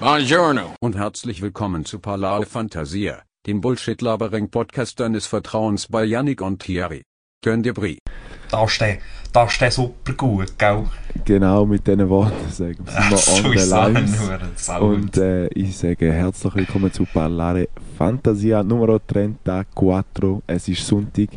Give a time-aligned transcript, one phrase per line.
[0.00, 0.76] Buongiorno.
[0.80, 7.02] Und herzlich willkommen zu Parlare Fantasia, dem Bullshit-Labering-Podcast deines Vertrauens bei Yannick und Thierry.
[7.42, 7.98] Gönn dir Brie.
[8.48, 8.98] Da ist der,
[9.32, 10.84] da ist der super gut, gell?
[11.24, 13.70] Genau, mit diesen Worten sagen wir sind wir on the.
[13.70, 14.68] Lines.
[14.80, 17.68] Und äh, ich sage herzlich willkommen zu Parlare
[17.98, 20.42] Fantasia Numero 34.
[20.46, 21.30] Es ist Sonntag,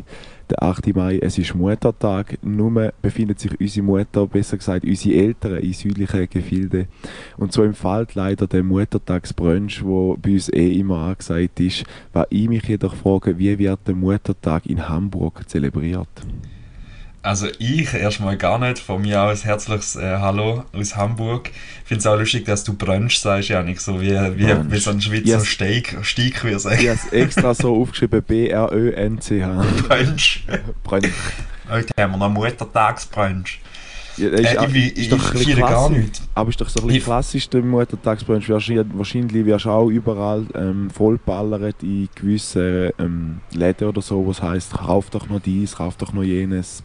[0.50, 0.94] der 8.
[0.94, 2.38] Mai, es ist Muttertag.
[2.42, 6.86] Nur befindet sich unsere Mutter, besser gesagt unsere Eltern in südlichen Gefilden.
[7.36, 12.48] Und so empfiehlt leider der Muttertagsbrunch, wo bei uns eh immer angesagt ist, was ich
[12.48, 16.08] mich jedoch frage, wie wird der Muttertag in Hamburg zelebriert?
[17.24, 18.80] Also ich erstmal gar nicht.
[18.80, 21.50] Von mir aus herzliches äh, Hallo aus Hamburg.
[21.82, 24.90] Ich finde es auch lustig, dass du Brunch sagst, Janik, so wie, wie, wie so
[24.90, 25.46] ein Schweizer Yes.
[25.46, 26.88] Steak, Steak würde ich Ich sagen.
[26.98, 29.64] habe extra so aufgeschrieben, B-R-Ö-N-C-H.
[29.86, 30.44] Brunch.
[30.82, 31.08] Brunch.
[31.70, 33.60] Heute haben wir noch Muttertagsbrunch.
[34.18, 36.20] Ja, das Äh, ich will- ist doch ich gar nicht.
[36.34, 38.48] Aber ist doch so ein bisschen Ich- klassisch, der Muttertagsbrunch.
[38.50, 44.32] Wahrscheinlich, wahrscheinlich wirst du auch überall ähm, vollballert in gewissen ähm, Läden oder so, wo
[44.32, 46.82] es heisst, kauf doch noch dies, kauf doch noch jenes.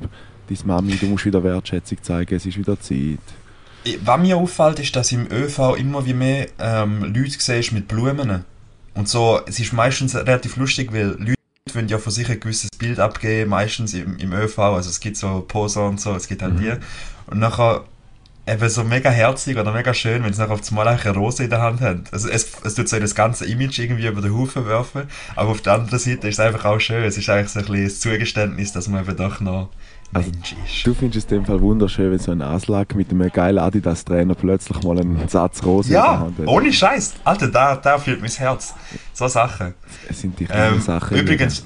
[0.49, 3.19] Deine Mami, du musst wieder Wertschätzung zeigen, es ist wieder Zeit.
[4.03, 8.43] Was mir auffällt, ist, dass im ÖV immer wie mehr ähm, Leute siehst mit Blumen.
[8.93, 11.35] Und so, es ist meistens relativ lustig, weil Leute
[11.73, 14.57] wollen ja von sich ein gewisses Bild abgeben, meistens im, im ÖV.
[14.59, 16.73] Also es gibt so Poser und so, es gibt halt die.
[17.27, 17.85] Und nachher
[18.47, 21.49] eben so mega herzig oder mega schön, wenn sie nachher auf einmal eine Rose in
[21.49, 22.03] der Hand haben.
[22.11, 25.03] Also es, es tut so das ganze Image irgendwie über den Haufen werfen,
[25.35, 27.03] aber auf der anderen Seite ist es einfach auch schön.
[27.03, 29.69] Es ist eigentlich so ein bisschen das Zugeständnis, dass man eben doch noch
[30.13, 30.87] Mensch ist.
[30.87, 34.35] Du findest es in dem Fall wunderschön, wenn so ein Aslag mit einem geilen Adidas-Trainer
[34.35, 36.47] plötzlich mal einen Satz Rose in der Ja, Hand hat.
[36.47, 37.15] ohne Scheiß.
[37.25, 38.73] Alter, da, da fühlt mein Herz.
[39.13, 39.73] So Sachen.
[40.09, 41.17] Es sind die kleinen Ähm, Sachen.
[41.17, 41.65] übrigens,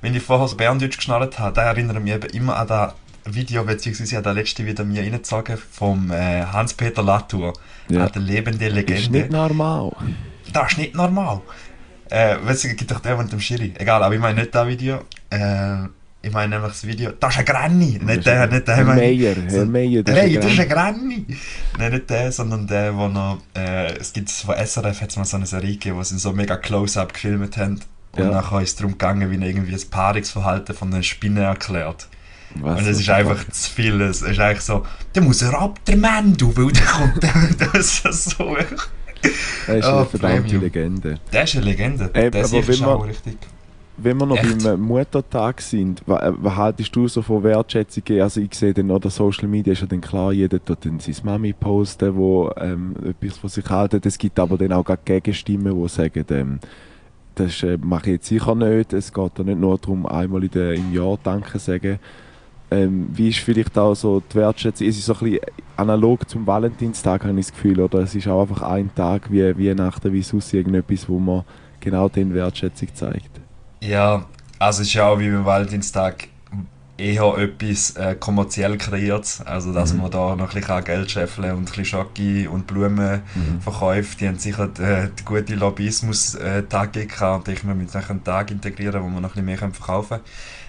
[0.00, 2.94] wenn ich vorher das Berndeutsch geschnallt habe, da erinnere ich mich eben immer an das
[3.26, 7.52] Video, beziehungsweise an das letzte wieder mir reingezogen vom äh, Hans-Peter Latour.
[7.88, 8.08] Ja.
[8.08, 9.28] Der lebende ist nicht Legende.
[9.30, 9.92] normal.
[10.52, 11.40] Das ist nicht normal.
[12.10, 13.72] Äh, weißt du, gibt doch der mit dem Schiri.
[13.78, 15.00] Egal, aber ich meine nicht das Video.
[15.30, 15.84] Äh,
[16.22, 17.12] ich meine nämlich das Video.
[17.18, 17.98] Das ist ein Granny.
[18.02, 18.78] Nicht der, nicht der.
[18.78, 18.84] Ich.
[18.84, 21.26] Meier, Herr Meier, das ist Hey, ein das ist ein Granny!
[21.78, 25.36] Nein, nicht der, sondern der, wo noch, äh, es gibt von SRF hat's mal so
[25.36, 27.80] eine Serie gegeben, wo sie so mega close-up gefilmt haben.
[28.12, 28.30] Und Ja.
[28.30, 32.06] nachher ist es darum gegangen, wie er irgendwie das Paarungsverhalten von den Spinnen erklärt.
[32.60, 34.00] Was und es ist einfach zu viel.
[34.02, 34.84] Es ist eigentlich so,
[35.14, 37.22] der muss er ab, der Mann, du, weil der kommt,
[37.74, 38.56] das ist so.
[39.66, 40.62] Er ist Oh, eine verdammte Premium.
[40.62, 41.18] Legende.
[41.32, 42.10] Der ist eine Legende.
[42.14, 43.38] Äh, der aber wenn auch richtig.
[43.96, 44.64] Wenn wir noch Echt?
[44.64, 48.02] beim äh, Muttertag sind, wa- äh, was haltest du so von Wertschätzung?
[48.20, 51.16] Also ich sehe dann oder Social Media ist ja dann klar, jeder tut dann seine
[51.22, 54.00] Mami posten, wo ähm, etwas von sich halten.
[54.04, 56.58] Es gibt aber dann auch Gegenstimmen, die sagen, ähm,
[57.36, 58.92] das äh, mache ich jetzt sicher nicht.
[58.92, 62.00] Es geht ja nicht nur darum, einmal in der, im Jahr Danke sagen.
[62.70, 64.86] Ähm, wie ist vielleicht auch so die Wertschätzung?
[64.86, 65.40] Es ist so ein bisschen
[65.76, 67.80] analog zum Valentinstag, habe ich das Gefühl.
[67.80, 71.44] Oder es ist auch einfach ein Tag wie Weihnachten, wie sonst irgendetwas, wo man
[71.80, 73.40] genau den Wertschätzung zeigt.
[73.80, 74.24] Ja,
[74.58, 76.28] also es ist ja auch wie beim Valentinstag
[76.96, 79.40] eher etwas äh, kommerziell kreiert.
[79.44, 83.22] Also, dass man da noch ein bisschen Geld scheffeln und ein bisschen Schocke und Blumen
[83.60, 84.20] verkauft.
[84.20, 89.02] Die haben sicher die, die gute Lobbyismus-Taktik gehabt und ich mir mit einen Tag integrieren,
[89.02, 90.20] wo man noch ein bisschen mehr können verkaufen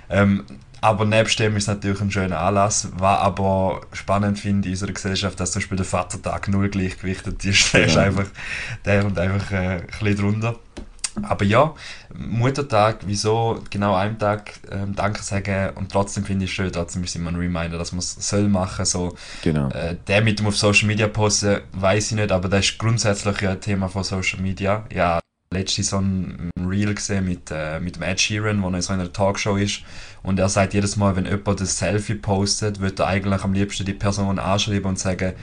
[0.10, 0.44] ähm,
[0.82, 2.90] Aber nebst dem ist es natürlich ein schöner Anlass.
[2.98, 7.74] Was aber spannend finde in unserer Gesellschaft, dass zum Beispiel der Vatertag null gleichgewichtet ist.
[7.74, 8.26] Der ist einfach,
[8.86, 10.56] der und einfach äh, ein bisschen drunter.
[11.24, 11.74] Aber ja,
[12.14, 17.04] Muttertag, wieso genau einem Tag ähm, Danke sagen und trotzdem finde ich es schön, trotzdem
[17.06, 18.84] ist immer ein Reminder, dass man es soll machen.
[18.86, 19.70] So, Genau.
[19.70, 23.40] äh, der mit dem auf Social Media posten, weiß ich nicht, aber das ist grundsätzlich
[23.42, 24.86] ja ein Thema von Social Media.
[24.94, 25.20] Ja,
[25.56, 29.00] letztens so ein Reel gesehen mit, äh, mit dem Ed Sheeran, wo er so in
[29.00, 29.82] einer Talkshow ist.
[30.24, 33.86] Und er sagt jedes Mal, wenn jemand ein Selfie postet, wird er eigentlich am liebsten
[33.86, 35.34] die Person anschreiben und sagen,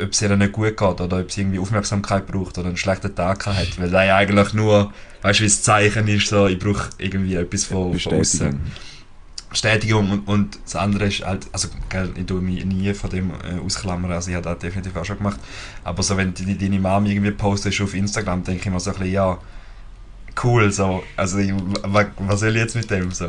[0.00, 3.14] ob es ihr nicht gut geht oder ob sie irgendwie Aufmerksamkeit braucht oder einen schlechten
[3.14, 4.92] Tag hat, weil das ja eigentlich nur,
[5.22, 8.60] weißt du, wie das Zeichen ist, so, ich brauche irgendwie etwas von, von außen.
[9.50, 10.10] Bestätigung.
[10.10, 13.64] Und, und das andere ist halt, also gell, ich tue mich nie von dem äh,
[13.64, 15.40] ausklammern, also ich habe das definitiv auch schon gemacht,
[15.84, 18.96] aber so wenn die, deine Mama irgendwie postest auf Instagram, denke ich mir so ein
[18.96, 19.38] bisschen, ja,
[20.44, 23.28] cool, so, also ich, was, was soll ich jetzt mit dem, so.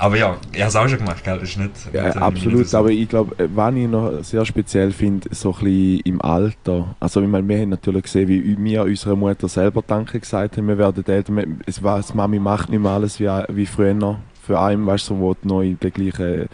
[0.00, 1.72] Aber ja, ich habe es auch schon gemacht, gell, ist nicht...
[1.92, 2.78] Ja, nicht, absolut, nicht so.
[2.78, 6.94] aber ich glaube, was ich noch sehr speziell finde, so ein bisschen im Alter.
[7.00, 10.68] Also, ich meine, wir haben natürlich gesehen, wie wir unserer Mutter selber Danke gesagt haben,
[10.68, 11.34] wir werden älter.
[11.34, 14.20] Wir- Es war, das Mami macht nicht mehr alles wie, wie früher.
[14.48, 16.48] Für einen, weißt du, wo du noch in der gleichen,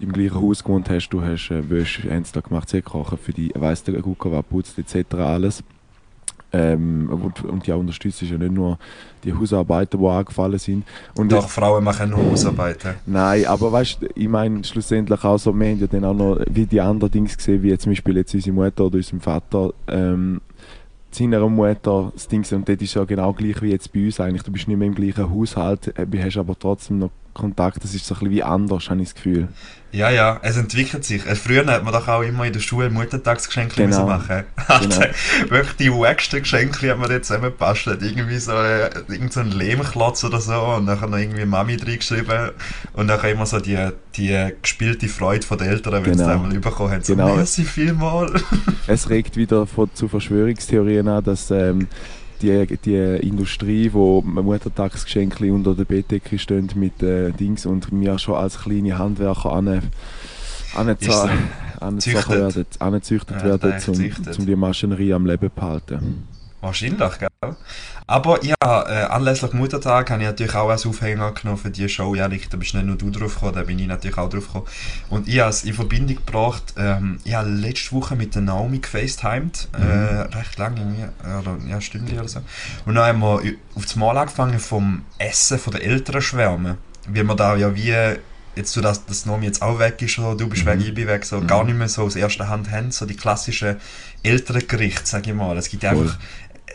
[0.00, 3.52] im gleichen Haus gewohnt hast, du hast äh, Wäsche, da gemacht, sie kochen für die,
[3.54, 5.14] weiss der Gucker, was putzt, etc.
[5.16, 5.62] alles.
[6.54, 8.78] Ähm, und, und ja, unterstützt ist ja nicht nur
[9.24, 10.84] die Hausarbeiter, die angefallen sind.
[11.18, 12.94] Und Doch, Frauen machen nur Hausarbeiten.
[13.04, 16.40] Nein, aber weißt du, ich meine schlussendlich auch so, wir haben ja dann auch noch
[16.48, 20.40] wie die anderen Dinge gesehen, wie zum Beispiel jetzt unsere Mutter oder unserem Vater, ähm,
[21.10, 24.42] seiner Mutter das Ding und das ist ja genau gleich wie jetzt bei uns eigentlich.
[24.42, 27.82] Du bist nicht mehr im gleichen Haushalt, äh, hast aber trotzdem noch Kontakt.
[27.82, 29.48] Das ist so ein bisschen wie anders, habe ich das Gefühl.
[29.90, 31.24] Ja, ja, es entwickelt sich.
[31.26, 34.06] Äh, früher hat man doch auch immer in der Schule Muttertagsgeschenke genau.
[34.06, 34.44] machen.
[34.80, 35.00] Genau.
[35.48, 38.02] wirklich die wacksten Geschenke hat man jetzt zusammengebastelt.
[38.02, 42.50] Irgendwie so, äh, irgend so ein Lehmklotz oder so und dann noch irgendwie Mami reingeschrieben
[42.92, 43.78] und dann immer so die,
[44.14, 46.24] die gespielte Freude von den Eltern, wenn genau.
[46.24, 47.02] sie einmal bekommen haben.
[47.02, 47.34] So, genau.
[47.34, 48.30] merci vielmal.
[48.86, 51.88] es regt wieder von, zu Verschwörungstheorien an, dass ähm,
[52.42, 58.36] die, die Industrie, wo Muttertagsgeschenke unter der Bettdecke stehen mit äh, Dings und wir schon
[58.36, 59.82] als kleine Handwerker an
[61.80, 66.28] angezüchtet werden, angezüchtet ja, werden um, um die Maschinerie am Leben zu halten.
[66.60, 67.56] Wahrscheinlich, gell?
[68.06, 72.14] Aber ja, äh, anlässlich Muttertag habe ich natürlich auch als Aufhänger genommen für diese Show.
[72.14, 74.66] Janik, da bist nicht nur du drauf gekommen, da bin ich natürlich auch drauf gekommen.
[75.10, 78.78] Und ich habe es in Verbindung gebracht, ähm, ich habe letzte Woche mit der Naomi
[78.78, 79.90] gefacetimed, äh, mhm.
[79.90, 82.40] äh, recht lange, oder ja, Stündchen oder so.
[82.86, 86.78] Und dann haben wir auf das Mal angefangen vom Essen von den Eltern schwärmen.
[87.06, 87.94] Wie man da ja wie
[88.58, 90.70] jetzt du dass das Nomi jetzt auch weg ist, so, du bist mhm.
[90.70, 91.46] weg, ich bin weg, so mhm.
[91.46, 93.76] gar nicht mehr so aus erster Hand haben, so die klassischen
[94.22, 95.56] älteren Gerichte, sag ich mal.
[95.56, 95.90] Es gibt cool.
[95.90, 96.18] einfach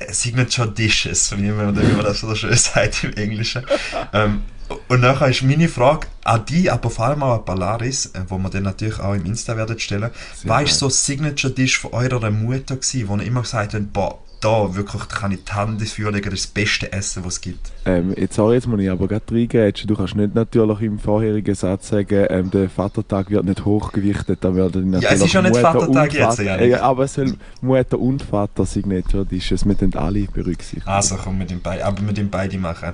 [0.10, 3.66] Signature Dishes, wie man, wie man das so schön sagt im Englischen.
[4.13, 4.44] ähm,
[4.88, 8.38] und nachher ist meine Frage an die, aber vor allem auch an Polaris, äh, wo
[8.38, 10.10] wir dann natürlich auch im Insta werden stellen.
[10.44, 14.19] Was war so Signature Dish von eurer Mutter gewesen, wo ihr immer gesagt habt, boah,
[14.44, 17.72] da wirklich kann ich die ins Feuer legen, das beste Essen, was es gibt.
[17.86, 19.88] Ähm, jetzt, sorry, jetzt muss ich aber gerade reingrätschen.
[19.88, 24.40] Du kannst nicht natürlich im vorherigen Satz sagen, ähm, der Vatertag wird nicht hochgewichtet.
[24.42, 26.57] Da werden natürlich ja, es ist ja nicht Vatertag jetzt, ja.
[26.57, 30.88] Äh, aber es soll Mutter und Vater Signature Dishes mit den alle berücksichtigen.
[30.88, 32.94] Also komm, mit dem beide, aber mit dem beide machen.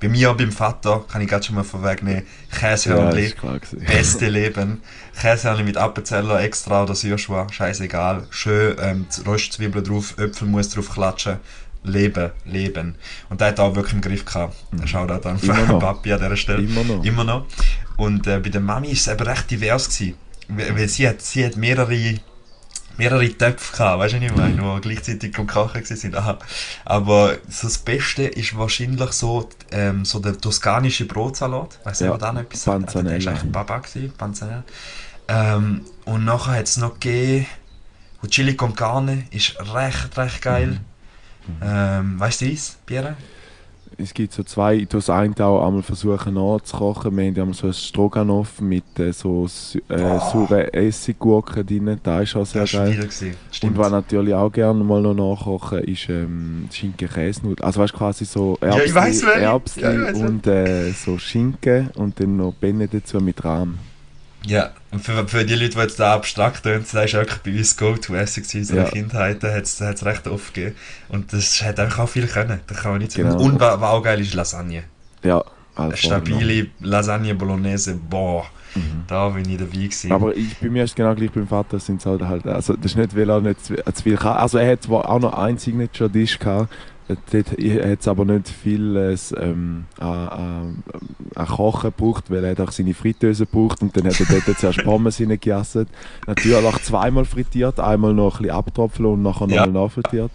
[0.00, 4.82] Bei mir, beim Vater, kann ich gerade schon mal vorwegnehmen, Käsehörnli, ja, beste Leben.
[5.20, 8.26] Käsehörnli mit Appenzeller extra oder Süßschwa, scheißegal.
[8.30, 11.38] Schön ähm, Röstzwiebeln drauf, Äpfelmus drauf klatschen.
[11.86, 12.96] Leben, Leben.
[13.28, 14.56] Und der hat auch wirklich im Griff gehabt.
[14.72, 14.86] Mhm.
[14.86, 16.62] Schaut auch dann für Papi an dieser Stelle.
[16.62, 17.04] Immer noch.
[17.04, 17.46] Immer noch.
[17.96, 19.88] Und äh, bei der Mami war es eben recht divers.
[19.88, 20.14] Gewesen.
[20.48, 22.18] Weil sie hat, sie hat mehrere
[22.98, 26.38] mehrere Töpfe gehabt, weißt du, was ich meine, die gleichzeitig am Kochen waren.
[26.84, 31.78] Aber so das Beste ist wahrscheinlich so, ähm, so der toskanische Brotsalat.
[31.84, 32.86] Weißt du, ja, da noch etwas sagt?
[32.86, 34.64] Also, der war eigentlich Baba, gewesen, Panzanella.
[35.28, 37.46] Ähm, und nachher hat es noch gegeben,
[38.28, 40.80] Chili con Carne ist recht, recht geil.
[41.46, 41.56] Mhm.
[41.62, 43.16] Ähm, weißt du was, Biere?
[43.98, 47.16] Es gibt so zwei, ich das eine auch einmal versuchen nachzukochen.
[47.16, 49.46] Wir haben einmal so ein Stroganoff mit äh, so
[49.88, 53.08] äh, sauren Essiggurken drin, das ist auch sehr das geil.
[53.62, 57.66] Und was natürlich auch gerne mal noch nachkochen ist ähm, Schinken Käsnudeln.
[57.66, 62.88] Also weißt du quasi so Erbsli, ja, und äh, so Schinken und dann noch Benne
[62.88, 63.78] dazu mit Rahm.
[64.46, 67.58] Ja, und für, für die Leute, die jetzt da abstrakt tun, das war wirklich bei
[67.58, 68.90] uns Go-To-Essen in unserer ja.
[68.90, 70.76] Kindheit, da hat es recht oft gegeben.
[71.08, 73.14] Und das hat einfach auch viel können, da kann man nicht.
[73.14, 73.38] Genau.
[73.38, 74.84] Und was, auch geil ist, Lasagne.
[75.22, 75.44] Ja,
[75.74, 76.68] Eine Stabile.
[76.80, 78.46] Lasagne Bolognese, boah.
[78.74, 79.04] Mhm.
[79.06, 80.12] Da bin ich dabei gewesen.
[80.12, 82.92] Aber ich, bei mir ist es genau gleich beim Vater, sind halt, halt, also das
[82.92, 84.36] ist nicht, weil er nicht zu, viel kann.
[84.36, 86.72] Also er hat zwar auch noch ein Signature-Dish gehabt,
[87.08, 90.82] Dort hat es aber nicht viel ähm, an, an,
[91.36, 94.58] an, Kochen gebraucht, weil er hat auch seine Fritteuse gebraucht und dann hat er dort
[94.58, 95.88] zuerst Pommes reingejasset.
[96.26, 99.66] Natürlich zweimal frittiert, einmal noch ein bisschen abtropfen und nachher ja.
[99.66, 100.32] nochmal nachfrittiert.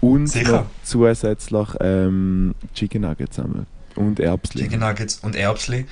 [0.00, 3.66] Und noch zusätzlich ähm, Chicken Nuggets zusammen.
[3.94, 4.62] Und Erbsli.
[4.62, 5.86] Chicken Nuggets und Erbsli.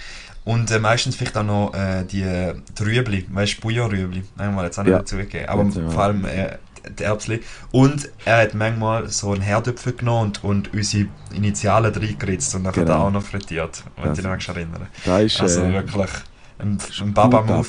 [0.45, 3.71] Und äh, meistens vielleicht auch noch äh, die, die Rüebli, weißt du.
[3.71, 4.99] Haben wir jetzt auch nicht ja.
[4.99, 5.47] dazu gegeben.
[5.49, 6.57] Aber vor allem äh,
[7.01, 7.41] Erbsli.
[7.71, 12.73] Und er hat manchmal so einen Herdöpfel genommen und, und unsere Initialen reingeritzt und dann
[12.73, 12.87] genau.
[12.87, 16.11] hat er auch noch frittiert, wenn du dich noch erinnern da ist, Also äh, wirklich
[16.59, 17.69] ein, ein Baba-Move.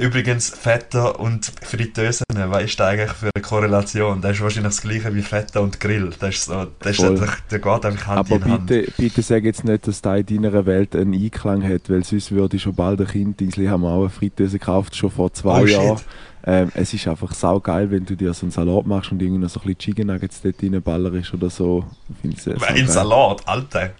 [0.00, 4.22] Übrigens, Feta und Fritteusen, was ist da eigentlich für eine Korrelation?
[4.22, 6.10] Das ist wahrscheinlich das gleiche wie Feta und Grill.
[6.18, 8.66] Das ist so, das ist, der, der geht einfach Hand Aber in Hand.
[8.66, 12.32] bitte, bitte sag jetzt nicht, dass da in deiner Welt einen Einklang hat, weil sonst
[12.32, 15.60] würde ich schon bald ein Kind, haben wir auch eine Fritteuse gekauft, schon vor zwei
[15.60, 15.98] oh, Jahren.
[15.98, 16.06] Shit.
[16.44, 19.50] Ähm, es ist einfach saugeil, wenn du dir so einen Salat machst und irgendwie noch
[19.50, 21.84] so ein bisschen Chicken Nuggets dort reinballerst oder so.
[22.20, 23.90] Finde ich sehr, Ein Salat, Alter.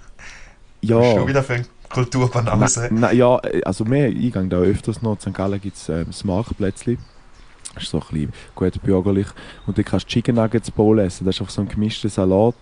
[0.81, 1.03] Ja.
[1.03, 2.89] Schon wieder für eine Kulturbanause.
[2.91, 5.15] Na, na, ja, also mehr Eingang da öfters noch.
[5.15, 5.35] In St.
[5.35, 6.99] Gallen gibt es ähm, das Marktplätzchen.
[7.75, 9.27] Das ist so ein bisschen gut bürgerlich.
[9.67, 11.27] Und dann kannst du Chicken Nuggets Bowl essen.
[11.27, 12.57] Das ist einfach so ein gemischter Salat.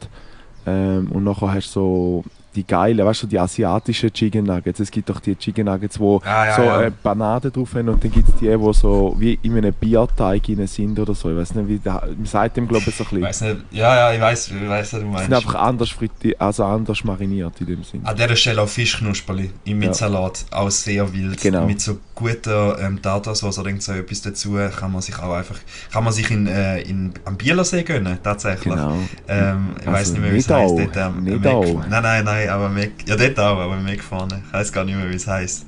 [0.67, 2.25] Ähm, und nachher hast du so
[2.59, 4.81] die geilen, weißt du, die asiatischen Chicken Nuggets.
[4.81, 6.83] Es gibt doch die Chicken Nuggets, wo Ah, ja, so ja.
[6.83, 10.43] Äh, Bananen drauf haben und dann gibt es die, die so wie in einem Bierteig
[10.49, 11.31] rein sind oder so.
[11.31, 13.23] Ich weiß nicht, wie der, man sagt dem glaube ich so ein Ich bisschen.
[13.23, 15.25] weiß nicht, ja, ja, ich weiß, ich weiß, was du meinst.
[15.25, 18.01] sind einfach anders frittiert, also anders mariniert in dem Sinn.
[18.05, 19.95] An dieser Stelle auch Fischknusperli im Ja.
[19.95, 21.41] Salat, auch sehr wild.
[21.41, 21.67] Genau.
[21.67, 25.57] Mit so guter ähm, Tartarsauce oder irgend so etwas dazu kann man sich auch einfach,
[25.93, 28.75] kann man sich in, äh, in, am Bielersee gönnen, tatsächlich.
[28.75, 28.95] Genau.
[29.29, 31.87] Ähm, ich Also weiß nicht mehr, wie es auch, Dort, ähm, auch.
[31.89, 34.43] Nein, nein, nein, aber Mac, ja, dort auch, aber Mac vorne.
[34.47, 35.67] Ich weiß gar nicht mehr, wie es heißt.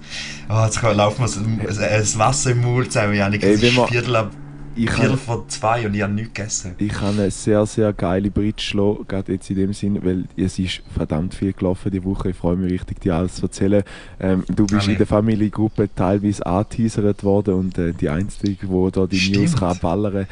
[0.48, 4.30] Oh, jetzt laufen wir so, äh, das Wasser im Mund zusammen, ist wir- Viertel, ab,
[4.76, 6.74] Ich Viertel habe vor zwei und ich habe nichts gegessen.
[6.78, 8.72] ich habe eine sehr, sehr geile Bridge
[9.06, 12.30] gerade jetzt in dem Sinn, weil es ist verdammt viel gelaufen die Woche.
[12.30, 13.82] Ich freue mich richtig, dir alles zu erzählen.
[14.20, 14.92] Ähm, du bist Alle.
[14.92, 19.56] in der Familiengruppe teilweise angeteasert worden und äh, die Einzige, die da die News Stimmt.
[19.58, 20.26] kann ballern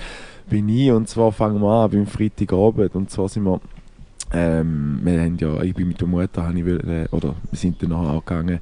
[0.49, 0.91] bin ich.
[0.91, 2.95] Und zwar fangen wir an beim Freitagabend.
[2.95, 3.61] Und zwar sind wir,
[4.33, 7.59] ähm, wir haben ja, ich bin mit der Mutter, habe ich will, äh, oder wir
[7.59, 8.61] sind dann nachher auch gegangen,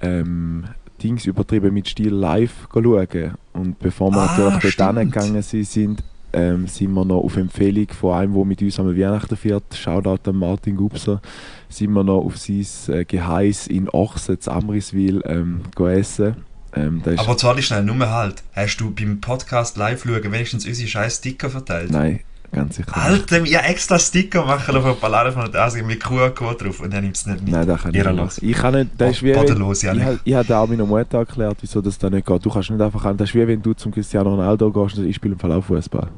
[0.00, 0.64] ähm,
[1.02, 3.34] Dings übertrieben mit Stil live schauen.
[3.52, 7.88] Und bevor wir Ah, natürlich dort hingegangen sind, sind, ähm, sind wir noch auf Empfehlung
[7.88, 11.22] von einem, der mit uns am Weihnachten fährt, Shoutout an Martin Gubser,
[11.68, 16.36] sind wir noch auf sein äh, Geheiß in Ochsen, zu Amriswil, ähm, essen.
[16.74, 18.42] Ähm, Aber ich schnell, nur halt.
[18.52, 21.90] Hast du beim Podcast live schauen wenigstens unsere scheiß Sticker verteilt?
[21.90, 22.20] nein,
[22.52, 22.96] ganz sicher.
[22.96, 26.92] Alter, ich extra Sticker machen auf eine Ballade von der Asien mit QR-Code drauf und
[26.92, 27.52] dann nimmt es nicht mit.
[27.52, 28.30] Nein, das kann ich nicht machen.
[28.40, 30.04] Ich kann nicht, das ist wie Bodenlos, ich, Janik.
[30.04, 32.44] hab- ich habe auch meiner Mutter erklärt, wieso das da nicht geht.
[32.44, 35.06] Du kannst nicht einfach an, das ist wie wenn du zum Cristiano Ronaldo gehst und
[35.06, 36.08] ich spiele im Verlauf Fußball.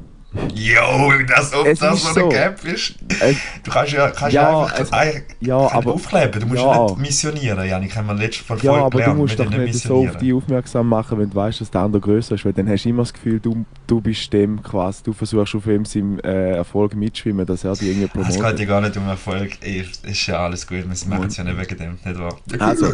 [0.55, 2.95] Yo, das ob Es das so eine ist.
[3.19, 6.39] Es- Du kannst ja, kannst Ja, einfach es- ein- Ja, aber, aufkleben.
[6.39, 6.85] Du musst ja.
[6.85, 7.95] nicht missionieren, Janik.
[7.97, 9.17] Haben wir letztes Mal ja, aber du gelernt.
[9.17, 12.01] musst wir doch nicht so auf dich aufmerksam machen, wenn du weißt, dass der andere
[12.01, 15.11] größer ist, weil dann hast du immer das Gefühl, du, du bist dem quasi, du
[15.11, 18.59] versuchst auf ihm seinem äh, Erfolg mitschwimmen, dass er dich irgendwie Es geht promotet.
[18.59, 19.51] ja gar nicht um Erfolg.
[19.61, 20.77] Ey, ist ja alles gut.
[20.77, 22.37] Wir machen es ja nicht wegen dem, nicht wahr?
[22.59, 22.87] Also,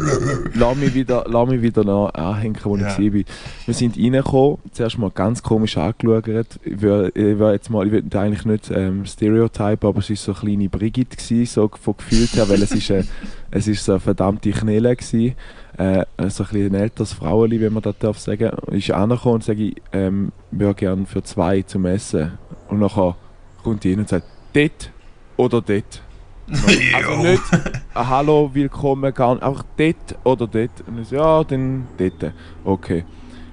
[0.55, 2.87] lass mich wieder, lass mich wieder noch anhängen, wo Ja.
[2.97, 3.21] ich war.
[3.67, 6.47] Wir sind reingekommen, zuerst mal ganz komisch angeschaut.
[6.63, 10.15] Ich will, ich will jetzt mal, ich will eigentlich nicht ähm, Stereotype, aber es war
[10.15, 13.03] so eine kleine Brigitte, gewesen, so von gefühlt her, weil es ist, äh,
[13.51, 15.35] es ist so eine verdammte Knelle gewesen.
[15.77, 18.51] Äh, so ein, bisschen älteres Frauenli, wenn man das darf sagen.
[18.71, 22.31] Ist angekommen und sage ich, ähm, würde gerne für zwei zum Essen.
[22.67, 23.15] Und nachher
[23.63, 24.91] kommt die hin und sagt, dort
[25.37, 26.01] oder dort.
[26.93, 27.41] Also nicht
[27.93, 29.43] ein Hallo, willkommen, gar nicht.
[29.43, 30.71] Einfach dort oder dort.
[30.87, 32.33] Und ich so, ja, dann dort.
[32.63, 33.03] Okay.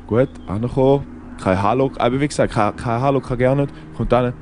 [0.07, 1.14] Gut, angekommen.
[1.43, 1.91] Kein Hallo.
[1.99, 3.75] Aber wie gesagt, kein, kein Hallo, kein gerne nicht.
[3.97, 4.33] Kommt dann,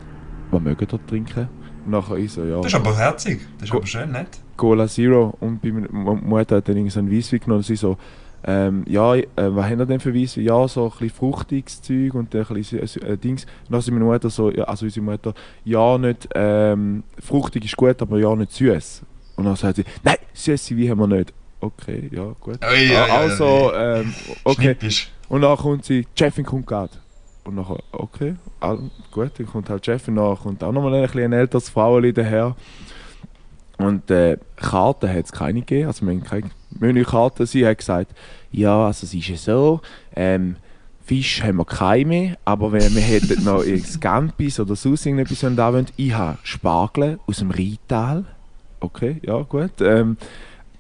[0.50, 1.49] was mögen ihr trinken?
[1.84, 2.56] Und nachher ich so, ja.
[2.58, 3.40] Das ist aber herzig.
[3.58, 4.28] Das ist Go- aber schön, nett.
[4.56, 5.34] Cola Zero.
[5.40, 7.58] Und bei meiner Mu- Mutter hat dann irgendwie so ein Weisswein genommen.
[7.58, 7.96] Und sie so,
[8.44, 10.44] ähm, ja, äh, was haben wir denn für Weisswein?
[10.44, 13.44] Ja, so ein bisschen fruchtiges Zeug und ein bisschen äh, äh, Dings.
[13.44, 15.34] Und dann sagt meine Mutter so, ja, also unsere Mutter,
[15.64, 19.02] ja, nicht, ähm, fruchtig ist gut, aber ja, nicht süß.
[19.37, 21.32] Und dann sagt sie, nein, süße Wein haben wir nicht.
[21.62, 22.59] Okay, ja, gut.
[22.61, 24.62] Ui, ui, ui, also, ähm, okay.
[24.62, 25.12] Schnippisch.
[25.28, 26.90] Und dann kommt sie, Chefin kommt gerade.
[27.45, 31.33] Und nachher, okay, all, gut, dann kommt halt Chefin, dann kommt auch nochmal ein, bisschen
[31.33, 32.57] älteres Frauenli daher.
[33.78, 36.50] Und äh, Karten hat es keine gegeben, also wir haben keine
[36.81, 37.47] Menükarte.
[37.47, 38.11] Sie hat gesagt,
[38.50, 39.81] ja, also es ist ja so,
[40.16, 40.57] ähm,
[41.04, 43.62] Fisch haben wir keine mehr, aber wenn wir hätten noch
[44.00, 48.25] Gampis oder sonst irgendetwas wenn da wollen, ich habe Spargel aus dem Rheintal.
[48.81, 49.81] Okay, ja gut.
[49.81, 50.16] Ähm,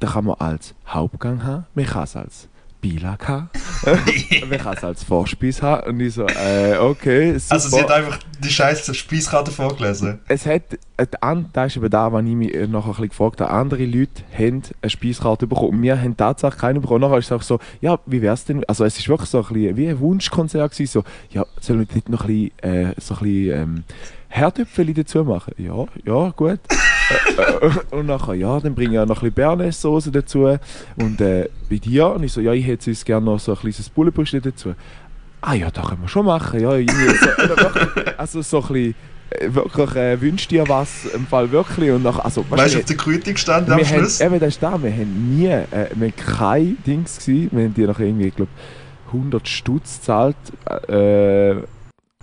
[0.02, 2.48] da kann man als Hauptgang haben, man kann es als
[2.82, 3.50] Beilage haben,
[4.50, 5.90] man kann es als Vorspeise haben.
[5.90, 7.54] Und ich so, äh, okay, super.
[7.54, 10.18] Also sie hat einfach die scheiß Speiskarte vorgelesen.
[10.26, 10.62] es hat,
[10.96, 11.06] äh,
[11.52, 14.24] das ist eben da, was ich mich äh, nachher ein bisschen gefragt habe, andere Leute
[14.36, 17.02] haben eine Speiskarte bekommen und wir haben tatsächlich keine bekommen.
[17.02, 19.52] Nachher ist es auch so, ja, wie wär's denn, also es ist wirklich so ein
[19.52, 23.14] bisschen wie ein Wunschkonzert gewesen, so, ja, sollen wir nicht noch ein bisschen, äh, so
[23.14, 23.84] ein bisschen ähm,
[24.28, 25.54] Herdöpfeli dazu machen?
[25.58, 26.58] Ja, ja, gut.
[27.38, 30.58] Äh, äh, und nachher, ja, dann bringe ich auch noch ein bisschen Bernaise-Soße dazu
[30.96, 33.58] und äh, bei dir, und ich so, ja, ich hätte sonst gerne noch so ein
[33.58, 34.74] kleines Bullenbrüstchen dazu.
[35.40, 38.94] Ah ja, das können wir schon machen, ja, so, äh, also so ein bisschen,
[39.48, 42.96] wirklich, äh, wünscht dir was, im Fall wirklich, und nach, also, Weißt du, auf der
[42.96, 44.20] Krüte gestanden am wir haben, Schluss?
[44.20, 47.74] eben, das ist da, wir haben nie, äh, wir haben kein Dings gewesen, wir haben
[47.74, 48.52] die noch irgendwie, ich glaube,
[49.08, 50.36] 100 Stutz gezahlt,
[50.88, 51.56] äh,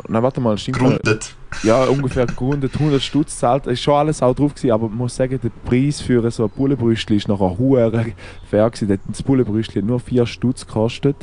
[0.07, 0.79] nein, warte mal, stimmt.
[0.79, 1.35] Grundet.
[1.63, 3.67] ja, ungefähr gerundet 100 Stutz zahlt.
[3.67, 6.49] Ist schon alles auch drauf gewesen, aber man muss sagen, der Preis für so ein
[6.49, 8.05] Bullenbrüstli ist nachher hure
[8.49, 8.99] fair gewesen.
[9.07, 11.15] Das Bullenbrüstli hat nur 4 Stutz gekostet.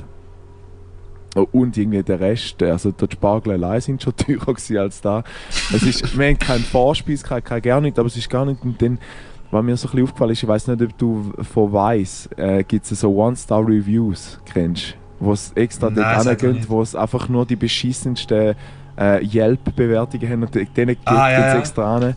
[1.52, 5.23] Und irgendwie der Rest, also die Spargel allein sind schon teurer gewesen als da.
[5.73, 8.62] Es ist, wir haben keinen Vorspeis, kein, kein gar nicht, aber es ist gar nicht
[8.62, 8.99] und dann,
[9.50, 12.64] was mir so ein bisschen aufgefallen ist, ich weiß nicht, ob du von Weiss äh,
[12.64, 16.68] gibt es so One-Star-Reviews, kennst wo es extra Nein, dort nicht.
[16.68, 18.54] wo es einfach nur die beschissensten
[18.99, 21.58] äh, Yelp-Bewertungen haben und denen geht Ah, ja, es ja.
[21.58, 22.14] extra an.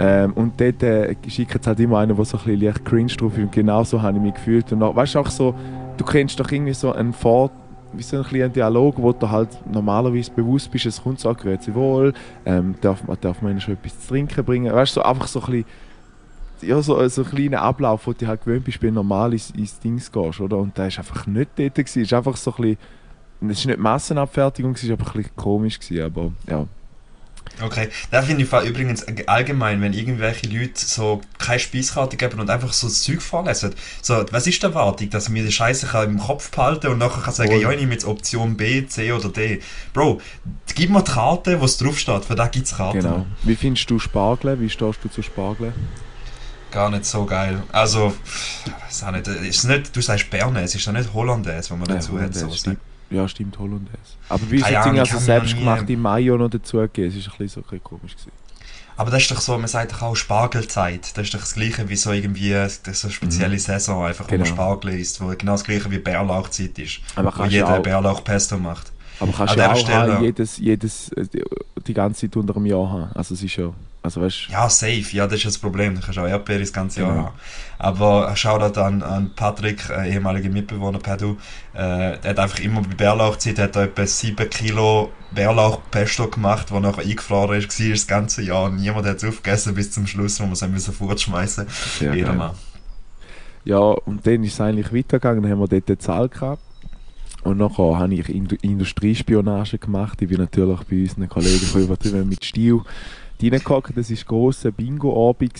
[0.00, 3.12] Ähm, und dort äh, schickt es halt immer einen, der so ein bisschen leicht cringe
[3.14, 3.42] drauf ist.
[3.44, 4.72] Und genau so habe ich mich gefühlt.
[4.72, 5.54] Und auch, weißt du, auch so,
[5.96, 7.50] du kennst doch irgendwie so einen Fort
[7.94, 11.74] wie so ein kleiner Dialog, wo du halt normalerweise bewusst bist, es kommt so, grüezi
[11.74, 12.12] wohl,
[12.44, 15.46] ähm, darf, darf man schon etwas zu trinken bringen, weißt du, so einfach so ein
[15.46, 15.64] bisschen,
[16.62, 19.50] ja, so, so ein kleiner Ablauf, wo du halt gewöhnt bist, wenn du normal ins,
[19.50, 20.56] ins Dings gehst, oder?
[20.58, 22.76] Und da ist einfach nicht dort gewesen, es ist einfach so ein
[23.40, 26.66] bisschen, es war nicht Massenabfertigung, es war aber ein bisschen komisch gewesen, aber ja.
[27.60, 32.72] Okay, da finde ich übrigens allgemein, wenn irgendwelche Leute so keine Speiskarte geben und einfach
[32.72, 33.74] so das Zeug vorlesen.
[34.02, 37.22] So, was ist die Erwartung, dass ich mir die Scheiße im Kopf behalte und nachher
[37.22, 37.58] kann sagen, oh.
[37.58, 39.60] ja, ich nehme jetzt Option B, C oder D.
[39.92, 40.20] Bro,
[40.74, 43.00] gib mir die Karte, wo es draufsteht, für da gibt es Karten.
[43.00, 43.26] Genau.
[43.42, 44.60] Wie findest du Spargel?
[44.60, 45.72] Wie stehst du zu Spargel?
[46.70, 47.62] Gar nicht so geil.
[47.72, 48.14] Also,
[48.86, 52.16] weiß auch nicht, ist nicht, du sagst Bernays, ist ja nicht Hollandaise, was man dazu
[52.16, 52.34] ja, hat.
[52.34, 52.48] So,
[53.10, 53.98] ja, stimmt, Hollandaise.
[54.28, 57.16] Aber wie ist jetzt also selbstgemachte Mayo noch dazugegeben?
[57.16, 58.12] Es war ein bisschen so ein komisch.
[58.12, 58.32] Gewesen.
[58.98, 61.16] Aber das ist doch so, man sagt doch auch Spargelzeit.
[61.16, 63.60] Das ist doch das gleiche wie so irgendwie das so eine spezielle mhm.
[63.60, 64.44] Saison, einfach genau.
[64.44, 64.56] wo man genau.
[64.56, 66.98] Spargel isst, wo genau das gleiche wie Bärlauchzeit ist.
[67.14, 68.92] Aber wo jeder Bärlauchpesto macht.
[69.20, 71.26] Aber kannst du auch Stelle, jedes, jedes, äh,
[71.86, 73.12] die ganze Zeit unter einem Jahr haben.
[73.14, 75.94] Also es ist ja also, weißt, ja, safe, ja, das ist das Problem.
[75.94, 77.24] Du kannst auch Erdbeere das ganze Jahr genau.
[77.26, 77.34] haben.
[77.78, 81.36] Aber schau da an, an Patrick, äh, ehemaliger Mitbewohner Pedu,
[81.74, 86.80] äh, der hat einfach immer bei Bärlauchzeit hat er etwa 7 Kilo Bärlauchpesto gemacht, der
[86.80, 88.70] nachher eingefroren ist, war das ganze Jahr.
[88.70, 92.14] Niemand hat es aufgegessen bis zum Schluss, wo wir es müssen fortschmeißen mussten.
[92.14, 92.54] Jeder mal.
[93.64, 96.62] Ja, und dann ist es eigentlich weitergegangen, dann haben wir dort eine Zahl gehabt.
[97.42, 100.20] Und nachher habe ich Industriespionage gemacht.
[100.22, 102.80] Ich bin natürlich bei unseren Kollegen von übertrieben mit Stil
[103.42, 103.96] reingehockt.
[103.96, 105.52] Das war grosser Bingo-Abend.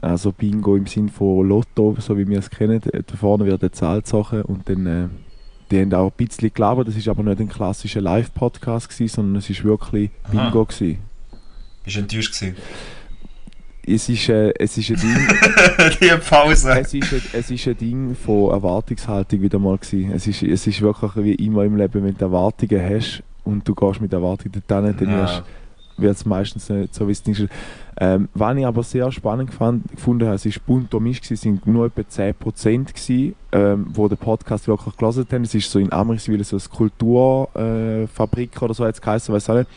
[0.00, 2.80] Also Bingo im Sinne von Lotto, so wie wir es kennen.
[2.82, 4.86] Da vorne wird eine Zahl gezogen und dann...
[4.86, 5.08] Äh,
[5.70, 6.88] die haben auch ein bisschen gelabert.
[6.88, 10.66] Das war aber nicht ein klassischer Live-Podcast, sondern es war wirklich Bingo.
[10.66, 10.98] Gewesen.
[11.82, 12.38] Bist du enttäuscht?
[12.38, 12.56] Gewesen?
[13.84, 15.98] Es ist, äh, es ist ein Ding.
[16.00, 16.78] Die Pause.
[16.78, 20.12] Es ist, ein, es ist ein Ding von Erwartungshaltung wieder mal gewesen.
[20.12, 23.74] Es ist, es ist wirklich wie immer im Leben, wenn du Erwartungen hast und du
[23.74, 25.42] gehst mit Erwartungen dorthin, dann ja
[26.02, 27.48] wird es meistens nicht so, wie es ist.
[28.00, 31.60] Ähm, was ich aber sehr spannend fand, gefunden habe, es war bunt gemischt, es waren
[31.66, 32.32] nur etwa 10%
[32.86, 35.44] gewesen, ähm, wo den Podcast wirklich gelesen haben.
[35.44, 39.50] Es ist so in Amriswil so eine Kulturfabrik äh, oder so, hat es geheißen, weiß
[39.50, 39.68] auch nicht.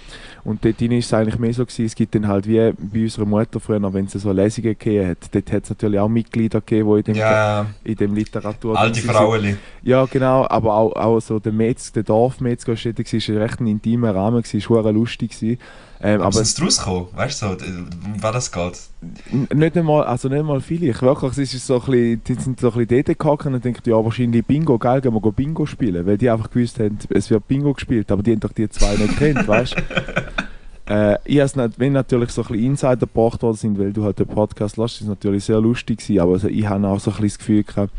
[0.45, 3.25] Und dort war es eigentlich mehr so gewesen, es gibt dann halt wie bei unserer
[3.25, 6.89] Mutter früher, wenn es so Lesungen gegeben hat, dort hat es natürlich auch Mitglieder gegeben,
[6.93, 8.79] die in dem, ja, in dem Literatur...
[8.79, 9.57] Alte Frauen.
[9.83, 14.41] Ja, genau, aber auch, auch so der Metz, der Dorfmetzger war recht ein intimer Rahmen,
[14.41, 15.31] es war lustig.
[15.31, 15.59] Gewesen.
[16.01, 17.07] Ähm, aber sind daraus gekommen?
[17.15, 17.87] Weißt du, so, um
[18.21, 19.53] was das geht?
[19.57, 20.87] Nicht einmal, also nicht einmal viele.
[20.87, 23.65] Ich wirklich, es ist so ein bisschen, die sind so ein bisschen dort gehackt und
[23.65, 26.05] denken, ja, wahrscheinlich Bingo, geil, gehen wir Bingo spielen.
[26.05, 28.95] Weil die einfach gewusst haben, es wird Bingo gespielt, aber die haben doch die zwei
[28.95, 30.93] nicht kennt, weißt du?
[30.93, 34.03] Äh, ich has nicht, wenn natürlich so ein bisschen Insider gebracht worden sind, weil du
[34.03, 37.09] halt den Podcast lässt, ist natürlich sehr lustig gewesen, aber also ich habe auch so
[37.11, 37.93] ein bisschen das Gefühl gehabt,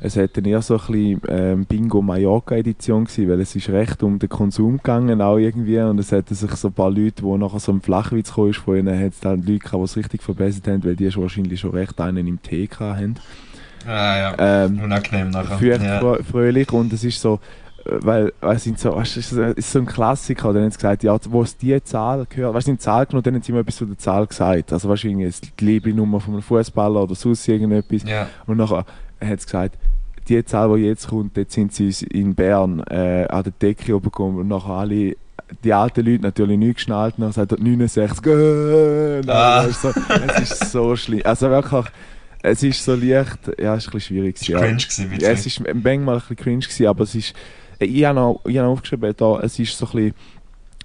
[0.00, 3.68] es hat dann eher so ein bisschen ähm, Bingo Mallorca Edition gewesen, weil es ist
[3.70, 7.22] recht um den Konsum gegangen auch irgendwie und es hatten sich so ein paar Leute,
[7.22, 9.84] die nachher so ein Flachwitz gekommen ist, von ihnen hat es dann Leute gehabt, die
[9.84, 13.14] es richtig verbessert haben, weil die schon wahrscheinlich schon recht einen im Tee haben.
[13.86, 15.58] Ah ja, ähm, unangenehm nachher.
[15.58, 16.18] Für ja.
[16.22, 17.38] fröhlich und es ist so,
[17.84, 21.02] äh, weil, weil sind so, weißt, es ist so ein Klassiker, dann haben sie gesagt,
[21.02, 23.76] ja, wo es die Zahl gehört, weißt du, Zahl genommen, dann haben sie immer etwas
[23.76, 28.26] zu der Zahl gesagt, also wahrscheinlich die Lieblingsnummer von einem Fußballer oder sonst irgendetwas ja.
[28.46, 28.84] und nachher
[29.26, 29.78] hat sie gesagt,
[30.28, 34.04] die Zahl, die jetzt kommt, dort sind sie in Bern äh, an der Decke oben
[34.04, 35.16] gekommen und nachher alle
[35.62, 39.28] die alten Leute natürlich nicht geschnallt und sagt er 69 Gönn!
[39.28, 39.60] Ah.
[39.60, 39.92] Also,
[40.38, 41.20] es ist so schlimm.
[41.24, 41.84] Also wirklich,
[42.42, 44.36] es ist so leicht, ja, es ist ein bisschen schwierig.
[44.40, 44.76] Es war ja.
[44.76, 47.34] cringe ja, Es ist manchmal ein bisschen cringe gewesen, aber es ist,
[47.78, 50.14] ich habe noch, ich habe aufgeschrieben, da, es ist so ein bisschen,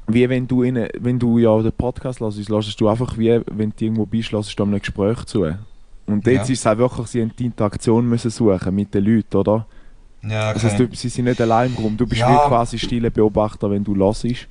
[0.07, 3.73] wie wenn du, in, wenn du ja den Podcast hörst, hörst du einfach wie, wenn
[3.77, 5.45] du irgendwo bist, hörst du einem Gespräch zu.
[6.11, 6.53] Und jetzt ja.
[6.53, 9.65] ist es auch wirklich, sie haben die Interaktion müssen suchen mit den Leuten, oder?
[10.23, 10.67] Ja, okay.
[10.67, 11.95] Also, sie sind nicht allein rum.
[11.95, 12.47] Du bist ja.
[12.47, 14.25] quasi stille Beobachter, wenn du hörst.
[14.25, 14.47] Ich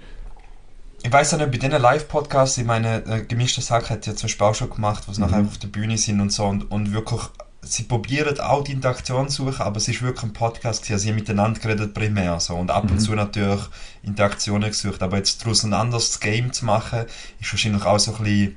[1.13, 4.47] weiß ja nicht, bei diesen Live-Podcasts, ich meine, äh, gemischte Sache hat ja zum Beispiel
[4.47, 5.31] auch schon gemacht, wo sie mhm.
[5.31, 7.21] nachher auf der Bühne sind und so und, und wirklich,
[7.63, 10.95] sie probieren auch die Interaktion zu suchen, aber es ist wirklich ein Podcast, gewesen.
[10.95, 12.99] also sie haben miteinander geredet primär so und ab und mhm.
[12.99, 13.61] zu natürlich
[14.03, 17.05] Interaktionen gesucht, aber jetzt daraus ein anderes Game zu machen,
[17.41, 18.57] ist wahrscheinlich auch so ein bisschen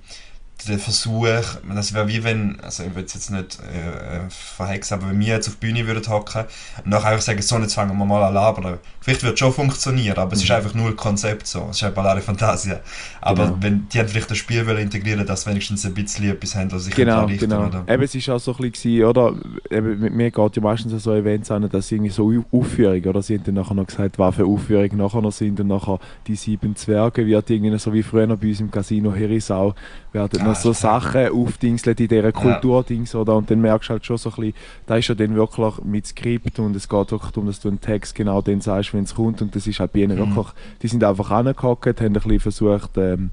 [0.67, 1.25] der Versuch,
[1.73, 5.19] das wäre wie wenn, also ich will es jetzt nicht äh, äh, verhexen, aber wenn
[5.19, 6.45] wir jetzt auf die Bühne würden hocken
[6.83, 8.77] und nachher einfach sagen, so, jetzt fangen wir mal an labern.
[8.99, 10.33] Vielleicht wird es schon funktionieren, aber mhm.
[10.33, 10.55] es ist mhm.
[10.55, 11.67] einfach nur ein Konzept so.
[11.69, 12.79] Es ist eine Ballare Fantasia.
[13.19, 13.57] Aber genau.
[13.61, 16.85] wenn die haben vielleicht das Spiel wollen integrieren, dass wenigstens ein bisschen etwas haben, was
[16.85, 17.65] sich genau, richten, genau.
[17.65, 17.83] Oder?
[17.87, 19.33] Eben, es ist auch so ein bisschen, oder?
[19.69, 23.21] Eben, mit mir geht ja meistens so Events an, dass sie irgendwie so Aufführungen, oder?
[23.21, 26.35] Sie haben dann nachher noch gesagt, was für Aufführungen nachher noch sind und nachher die
[26.35, 29.73] sieben Zwerge wird irgendwie so wie früher bei uns im Casino Herisau
[30.13, 33.35] werden ah, man so Sachen aufdingselt in dieser Kulturdings oder?
[33.35, 34.53] Und dann merkst du halt schon so ein bisschen,
[34.85, 37.81] da ist ja dann wirklich mit Skript und es geht wirklich darum, dass du einen
[37.81, 39.41] Text genau dann sagst, wenn es kommt.
[39.41, 40.35] Und das ist halt bei ihnen mhm.
[40.35, 43.31] wirklich, die sind einfach angehockt, haben ein bisschen versucht, ähm,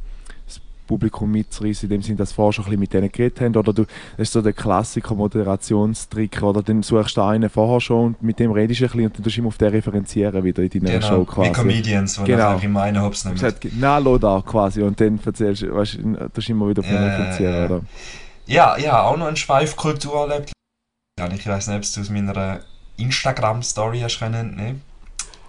[0.88, 3.55] Publikum mitzureißen, in dem Sinne, dass vorher schon ein bisschen mit denen geredet haben.
[3.55, 8.07] Oder du, das ist so der Klassiker Moderationstrick, oder dann suchst du einen vorher schon
[8.07, 10.42] und mit dem redest du ein bisschen und dann tust du immer auf den referenzieren
[10.42, 11.51] wieder in deiner genau, Show quasi.
[11.51, 12.55] Wie Comedians, die genau.
[12.55, 13.55] nachher immer einen Hops nehmen.
[13.79, 16.88] Na, lo da quasi und dann erzählst du, weißt du, tust du immer wieder auf
[16.88, 17.81] den referenzieren, ja, oder?
[18.46, 20.53] Ja, ja, auch noch eine Schweifkultur erlebt.
[21.35, 22.61] Ich weiß nicht, ob du aus meiner
[22.96, 24.81] Instagram-Story hast können, ne?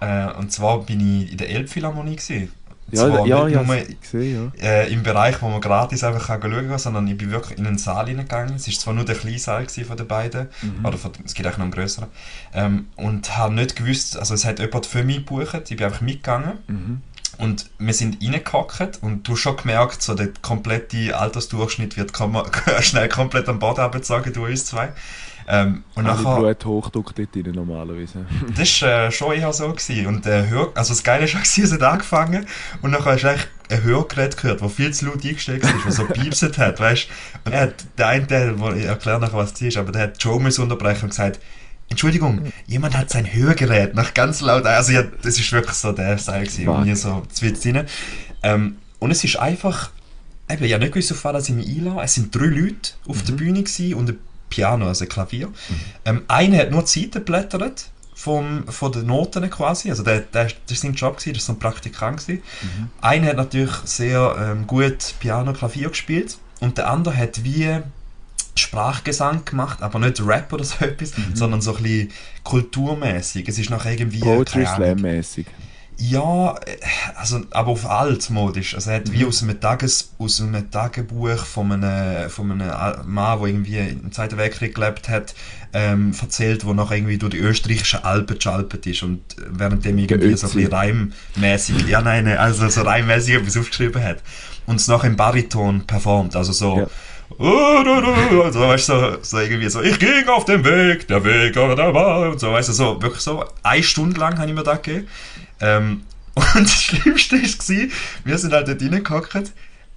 [0.01, 2.51] Äh, und zwar bin ich in der Elbphilharmonie gesehen.
[2.91, 4.63] Ja, Zwar ja, ja, nur, gesehen, ja.
[4.63, 7.67] Äh, im Bereich, wo man gratis einfach kann schauen kann, sondern ich bin wirklich in
[7.67, 8.55] einen Saal hineingegangen.
[8.55, 10.85] Es war zwar nur der kleine Saal von den beiden, mhm.
[10.85, 12.07] oder von, es gibt auch noch einen größeren,
[12.53, 16.01] ähm, und habe nicht gewusst, also es hat jemand für mich gebucht, ich bin einfach
[16.01, 16.57] mitgegangen.
[16.67, 17.01] Mhm.
[17.37, 22.11] Und wir sind reingehackt und du hast schon gemerkt, so der komplette Altersdurchschnitt wird
[22.81, 24.89] schnell komplett am Boden abgezogen durch uns zwei.
[25.51, 28.23] Ähm, und Alle nachher, Bluthochdruck dort rein normalerweise.
[28.55, 29.67] das war äh, schon eher so.
[29.69, 30.05] Gewesen.
[30.05, 32.45] Und äh, Hör, also das Geile war, es hat angefangen
[32.83, 35.95] und dann hast du eigentlich ein Hörgerät gehört, das viel zu laut eingestellt ist, das
[35.95, 37.07] so piepset hat, weißt
[37.45, 40.23] Und er hat, der eine, der, ich erkläre nachher, was es war, aber der hat
[40.23, 41.39] Joe unterbrechen und gesagt,
[41.89, 46.19] Entschuldigung, jemand hat sein Hörgerät nach ganz laut, also ja, das ist wirklich so der
[46.19, 47.87] Style gewesen, und mir so zwitzt rein.
[48.43, 49.89] Ähm, und es ist einfach,
[50.49, 52.01] eben, ich habe nicht gewusst, auf was ich mich einlasse.
[52.03, 53.25] Es sind drei Leute auf mhm.
[53.25, 55.47] der Bühne gewesen und ein Piano, also Klavier.
[55.47, 55.53] Mhm.
[56.05, 60.45] Ähm, einer hat nur die Seiten geblättert vom, von den Noten quasi, also der, der,
[60.45, 62.27] das war sein Job, gewesen, das war so ein Praktikant.
[62.27, 62.41] Mhm.
[63.01, 67.79] Einer hat natürlich sehr ähm, gut Piano, Klavier gespielt und der andere hat wie
[68.55, 71.35] Sprachgesang gemacht, aber nicht Rap oder so etwas, mhm.
[71.35, 72.11] sondern so ein bisschen
[72.43, 73.47] kulturmäßig.
[73.47, 74.19] Es ist noch irgendwie...
[74.19, 75.45] Poetry Slam-mäßig.
[76.01, 76.77] Ja, äh,
[77.15, 78.73] also, aber auf altmodisch.
[78.73, 79.13] Also er hat mhm.
[79.13, 82.71] wie aus einem, Tages, aus einem Tagebuch von einem, von einem
[83.05, 85.35] Mann, der irgendwie im Zweiten Weltkrieg gelebt hat,
[85.73, 90.47] ähm, erzählt, wo noch irgendwie durch die österreichischen Alpen geschalpert ist und währenddem irgendwie so
[90.47, 94.17] ein bisschen reimmäßig, ja nein, also so reimmäßig etwas aufgeschrieben hat
[94.65, 96.87] und es noch im Bariton performt, also so ja.
[97.37, 101.55] Und so, weißt du, so, so irgendwie so, ich ging auf dem Weg, der Weg
[101.57, 104.55] oder der war, und so, weißt du, so, wirklich so, eine Stunde lang habe ich
[104.55, 105.07] mir das gegeben.
[105.61, 106.03] Ähm,
[106.35, 107.87] und das Schlimmste war,
[108.23, 109.51] wir sind halt dort reingehockt,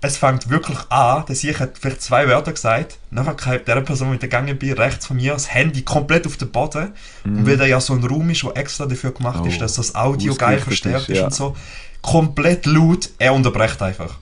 [0.04, 4.10] es fängt wirklich an, dass ich hat vielleicht zwei Wörter gesagt, nachher kommt der Person
[4.10, 6.92] mit der Gange bin, rechts von mir das Handy komplett auf den Boden
[7.24, 7.38] mm.
[7.38, 9.46] und weil da ja so ein Raum ist, der extra dafür gemacht oh.
[9.46, 11.24] ist, dass das Audio geil verstärkt ist, ist ja.
[11.26, 11.56] und so,
[12.02, 14.18] komplett laut, er unterbrecht einfach.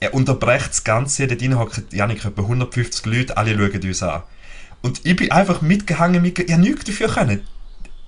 [0.00, 4.22] Er unterbrecht das Ganze, dort drin hocken, Janik, etwa 150 Leute, alle schauen uns an.
[4.82, 7.40] Und ich bin einfach mitgehangen, mit, ich habe nichts dafür können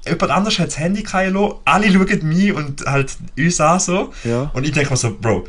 [0.08, 4.12] jemand anders hat das Handy fallen lassen, alle schauen mich und halt uns an so.
[4.24, 4.50] Ja.
[4.54, 5.46] Und ich denke mir so, Bro,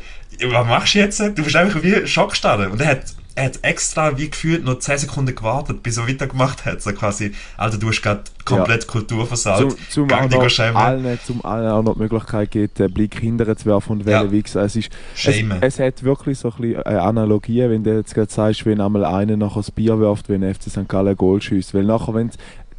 [0.48, 1.20] was machst du jetzt?
[1.20, 2.70] Du bist einfach wie Schockstarre.
[2.70, 6.64] Und er hat, er hat extra wie gefühlt noch 10 Sekunden gewartet, bis er weitergemacht
[6.64, 6.82] hat.
[6.82, 8.90] So quasi, Alter, du hast gerade komplett ja.
[8.90, 9.72] Kultur versaut.
[9.90, 13.56] Zum, zum auch noch allen, zum allen auch noch die Möglichkeit gibt, den Blick hinterher
[13.56, 14.30] zu werfen und ja.
[14.30, 14.60] wichsen.
[14.60, 14.90] Es, ist,
[15.24, 18.80] es, es, hat wirklich so ein bisschen eine Analogie, wenn du jetzt gerade sagst, wenn
[18.80, 20.88] einmal einer nachher das Bier wirft, wenn FC St.
[20.88, 21.74] Gallen Goal schießt.
[21.74, 22.30] Weil nachher, wenn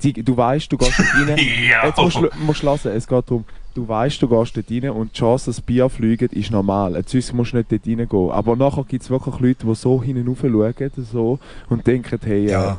[0.01, 1.37] du weißt, du gehst dort rein.
[1.69, 1.85] ja.
[1.85, 5.15] Jetzt musst du musst lassen, es geht darum, du weißt, du gehst dort rein und
[5.15, 6.95] die Chance, dass das Bier fliegt, ist normal.
[6.95, 8.31] Jetzt musst du nicht dort reingehen.
[8.31, 12.77] Aber nachher gibt es wirklich Leute, die so hinten schauen so, und denken, hey, ja.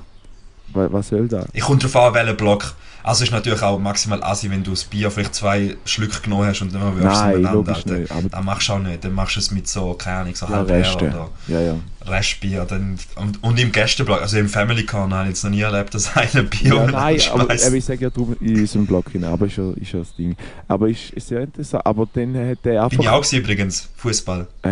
[0.74, 1.46] äh, was soll das?
[1.52, 2.74] Ich komme darauf an, welchen Block.
[3.02, 6.62] Also ist natürlich auch maximal assi, wenn du das Bier vielleicht zwei Schlücke genommen hast
[6.62, 8.00] und dann wirfst du es.
[8.00, 9.04] Nicht, aber dann machst du auch nicht.
[9.04, 11.06] Dann machst du es mit so, keine Ahnung, so ja, halb Reste.
[11.06, 11.74] oder ja, ja.
[12.06, 12.64] Restbier.
[12.64, 15.94] Dann, und, und im Gästeblock, also im Family Car, habe ich jetzt noch nie erlebt,
[15.94, 19.46] dass einer Bier ja, Nein, aber ich sage ja darum in unserem Block hinein, aber
[19.46, 20.36] ist ja, ist ja das Ding.
[20.68, 21.84] Aber ist, ist sehr interessant.
[21.84, 22.90] Aber dann hat der einfach...
[22.90, 24.46] Bin ich auch gewesen, übrigens, Fußball.
[24.64, 24.70] Ja,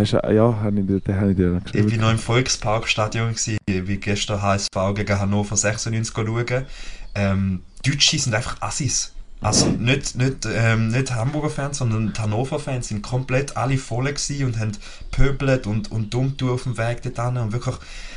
[0.63, 1.87] habe ich, den habe ich dir geschrieben.
[1.87, 6.67] Ich bin noch im Volksparkstadion gewesen, wie gestern HSV gegen Hannover 96 schauen.
[7.15, 9.13] Ähm, Deutsche sind einfach Assis.
[9.43, 14.07] Also nicht, nicht, ähm, nicht Hamburger Fans, sondern die Hannover Fans sind komplett alle voll
[14.07, 14.73] und haben
[15.11, 17.77] pöbelt und, und dumm auf dem Weg dort und wirklich,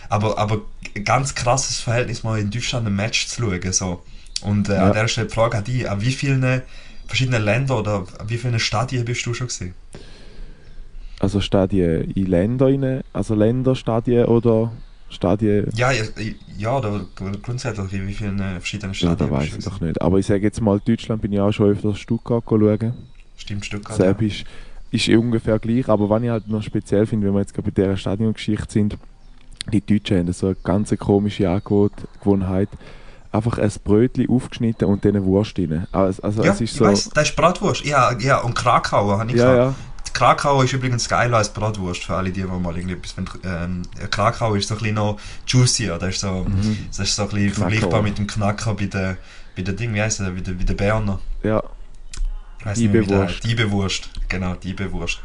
[0.10, 0.62] aber, aber
[1.06, 4.04] ganz krasses Verhältnis mal in Deutschland ein Match zu schauen, so.
[4.42, 4.88] Und äh, ja.
[4.88, 6.62] an der Stelle die Frage an dich, an wie vielen
[7.08, 9.74] verschiedenen Ländern oder an wie vielen Stadien bist du schon gesehen?
[11.20, 14.74] Also Stadien in Länder also Länderstadien oder
[15.14, 15.70] Stadien.
[15.76, 16.04] Ja, ja,
[16.58, 17.06] ja oder
[17.42, 19.20] grundsätzlich, wie viele äh, verschiedene Stadien.
[19.20, 20.02] Ja, das weiß ich doch nicht.
[20.02, 22.94] Aber ich sage jetzt mal, Deutschland bin ich auch schon öfters Stuttgart schauen.
[23.38, 23.98] Stimmt, Stuttgart.
[23.98, 24.44] Serbisch
[24.92, 24.98] ja.
[24.98, 27.82] ist ungefähr gleich, aber was ich halt noch speziell finde, wenn wir jetzt gerade bei
[27.82, 28.98] dieser Stadiongeschichte sind,
[29.72, 32.70] die Deutschen haben so eine ganz komische Angewohnheit,
[33.32, 35.88] einfach ein Brötchen aufgeschnitten und dann eine Wurst rein.
[35.92, 36.86] Also, also ja, es ist so...
[36.86, 37.86] weiss, das ist Bratwurst.
[37.86, 39.76] Ja, ja, und Krakauer habe ich ja, gesagt.
[40.14, 44.56] Krakau ist übrigens geiler als Bratwurst, für alle die, die mal irgendwie etwas ähm, Krakau
[44.56, 46.78] ist so ein bisschen noch juicier, das ist so, Mhm.
[46.90, 47.70] das ist so ein bisschen Knacker.
[47.72, 49.18] vergleichbar mit dem Knacker bei der,
[49.56, 51.20] bei der Ding, wie heisst der, bei der, bei der Berner.
[51.44, 51.62] Ja,
[52.66, 53.34] wie Diebewurst.
[53.36, 53.44] heißt.
[53.44, 55.20] Diebewurst, genau, Diebewurst.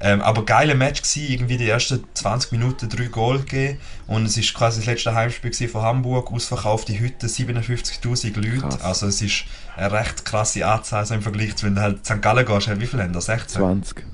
[0.00, 4.36] Ähm, aber geile Match gsi, irgendwie die ersten 20 Minuten drei Goal gegeben und es
[4.36, 8.80] ist quasi das letzte Heimspiel von Hamburg, ausverkaufte Hütte, 57'000 Leute, Krass.
[8.82, 9.44] also es ist
[9.76, 12.20] eine recht krasse Anzahl so im Vergleich zu, wenn du halt St.
[12.22, 13.60] Gallen gehst, halt, wie viele haben da, 16?
[13.60, 14.04] 20.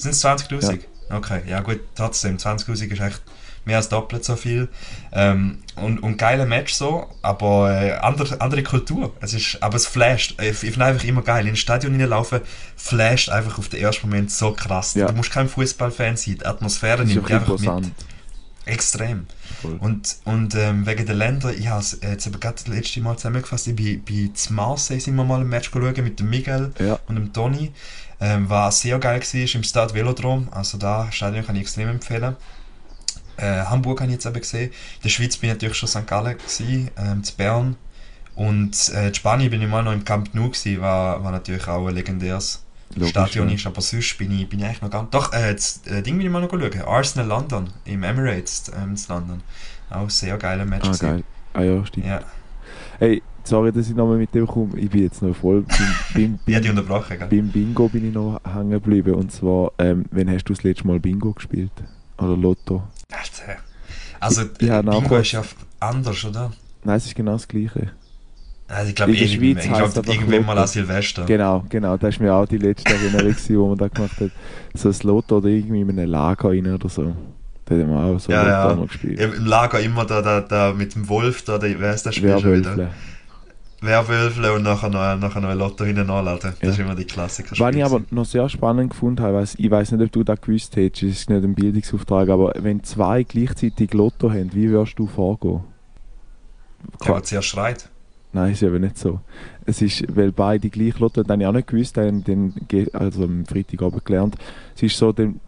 [0.00, 0.80] Sind es 20'000?
[1.10, 3.22] Okay, ja gut, trotzdem, 20'000 ist echt
[3.64, 4.68] mehr als doppelt so viel.
[5.12, 9.14] Ähm, und, und geile Match so, aber äh, andere, andere Kultur.
[9.20, 10.40] Es ist, aber es flasht.
[10.40, 11.46] Ich, ich finde einfach immer geil.
[11.46, 12.40] Ins Stadion hineinlaufen,
[12.76, 14.94] flasht einfach auf den ersten Moment so krass.
[14.94, 15.06] Ja.
[15.06, 16.38] Du musst kein Fußballfan sein.
[16.38, 17.92] Die Atmosphäre nimmt einfach mit.
[18.64, 19.26] Extrem.
[19.60, 19.76] Voll.
[19.80, 23.16] Und, und ähm, wegen der Länder, ich habe es jetzt eben gerade das letzte Mal
[23.16, 26.72] zusammengefasst, ich bin bei zu Marseille sind wir mal ein Match schauen mit dem Miguel
[26.78, 26.98] Ja.
[27.08, 27.72] und dem Toni.
[28.22, 32.36] Ähm, war sehr geil war im Stade Velodrom, also da Stadion kann ich extrem empfehlen.
[33.38, 34.70] Äh, Hamburg habe ich jetzt eben gesehen.
[34.70, 36.06] In der Schweiz bin ich natürlich schon St.
[36.06, 37.76] Gallen, gewesen, ähm, zu Bern.
[38.34, 41.66] Und äh, in Spanien bin ich mal noch im Camp Nou, gewesen, war, war natürlich
[41.66, 42.62] auch ein legendäres
[42.94, 43.54] Logisch, Stadion ja.
[43.54, 45.14] ist, aber sonst bin ich, bin ich eigentlich noch nicht.
[45.14, 46.82] Doch, äh, das äh, Ding bin ich mal noch schauen.
[46.86, 49.42] Arsenal London, im Emirates ähm, in London.
[49.90, 50.88] Auch ein sehr geiler Match.
[50.88, 51.24] Ah, geil.
[51.52, 52.06] Ah ja, stimmt.
[52.06, 52.20] Ja,
[52.98, 54.78] Hey, sorry, dass ich nochmal mit dem komme.
[54.78, 57.28] Ich bin jetzt noch voll beim, beim, beim, unterbrochen, gell?
[57.28, 59.14] beim Bingo bin ich noch hängen geblieben.
[59.14, 61.72] Und zwar, ähm, wann hast du das letzte Mal Bingo gespielt?
[62.18, 62.82] Oder Lotto?
[63.10, 63.60] Alter.
[64.20, 65.42] Also, Ich- ich Bingo ist ja
[65.80, 66.52] anders, oder?
[66.84, 67.92] Nein, es ist genau das Gleiche.
[68.72, 71.24] Also, ich glaube, In der irgendwann, Schweiz ich heisst glaub, einfach irgendwann mal an Silvester.
[71.24, 71.96] Genau, genau.
[71.96, 74.30] Das ist mir auch die letzte Erinnerung, wo man da gemacht hat.
[74.74, 77.12] So ein Lotto oder irgendwie in einem Lager rein oder so.
[77.64, 78.64] Da haben wir auch so Ja, ja.
[78.68, 79.18] Lotto noch gespielt.
[79.20, 82.38] Im Lager immer da, da, da mit dem Wolf, da, der, wer ist der Spiel
[82.38, 82.76] schon wieder?
[82.76, 82.90] Werwölfle.
[83.82, 86.52] Werwölfle und nachher noch, nachher noch ein Lotto hinten anladen.
[86.52, 86.68] Das Ja.
[86.68, 87.56] ist immer die Klassiker.
[87.58, 90.40] Was ich aber noch sehr spannend gefunden habe, weiss, ich weiß nicht, ob du das
[90.40, 94.98] gewusst hättest, es ist nicht ein Bildungsauftrag, aber wenn zwei gleichzeitig Lotto haben, wie würdest
[94.98, 95.60] du vorgehen?
[97.04, 97.88] Der, der zuerst schreit.
[98.32, 99.20] Nein, ist eben nicht so.
[99.66, 102.54] Es ist, weil beide gleich Lotto, das habe ich auch nicht gewusst, dann, dann,
[102.92, 104.36] also am Freitagabend gelernt.
[104.74, 105.40] Es ist so, dann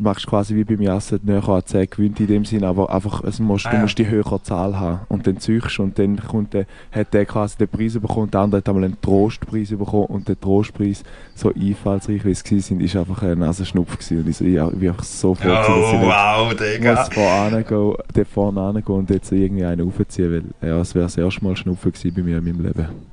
[0.00, 3.22] machst du quasi wie beim Jassen näher an 10 gewinnt in dem Sinn, aber einfach,
[3.24, 5.00] es musst, Ah, du musst die höhere Zahl haben.
[5.08, 8.40] Und dann ziehst du und dann kommt der, hat der quasi den Preis bekommen, der
[8.40, 11.02] andere hat einmal einen Trostpreis bekommen und der Trostpreis,
[11.34, 14.18] so einfallsreich wie es sind, ist einfach ein Nasenschnupf gewesen.
[14.22, 16.94] Und ich so, ich bin einfach so froh, gewesen, dass ich Oh, wow, Digga.
[16.94, 21.04] muss vorne gehen, dort vorne hingehen und jetzt irgendwie einen aufziehen, weil ja, es wäre
[21.04, 23.11] das erste Mal Schnupfen gewesen bei mir in meinem Leben.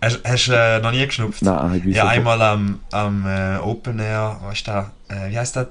[0.00, 1.42] Hast hast du äh, noch nie geschnupft?
[1.42, 4.92] Nein, ich bin Ja, einmal am, am äh, Open Air, was ist da?
[5.08, 5.66] Äh, wie heißt das?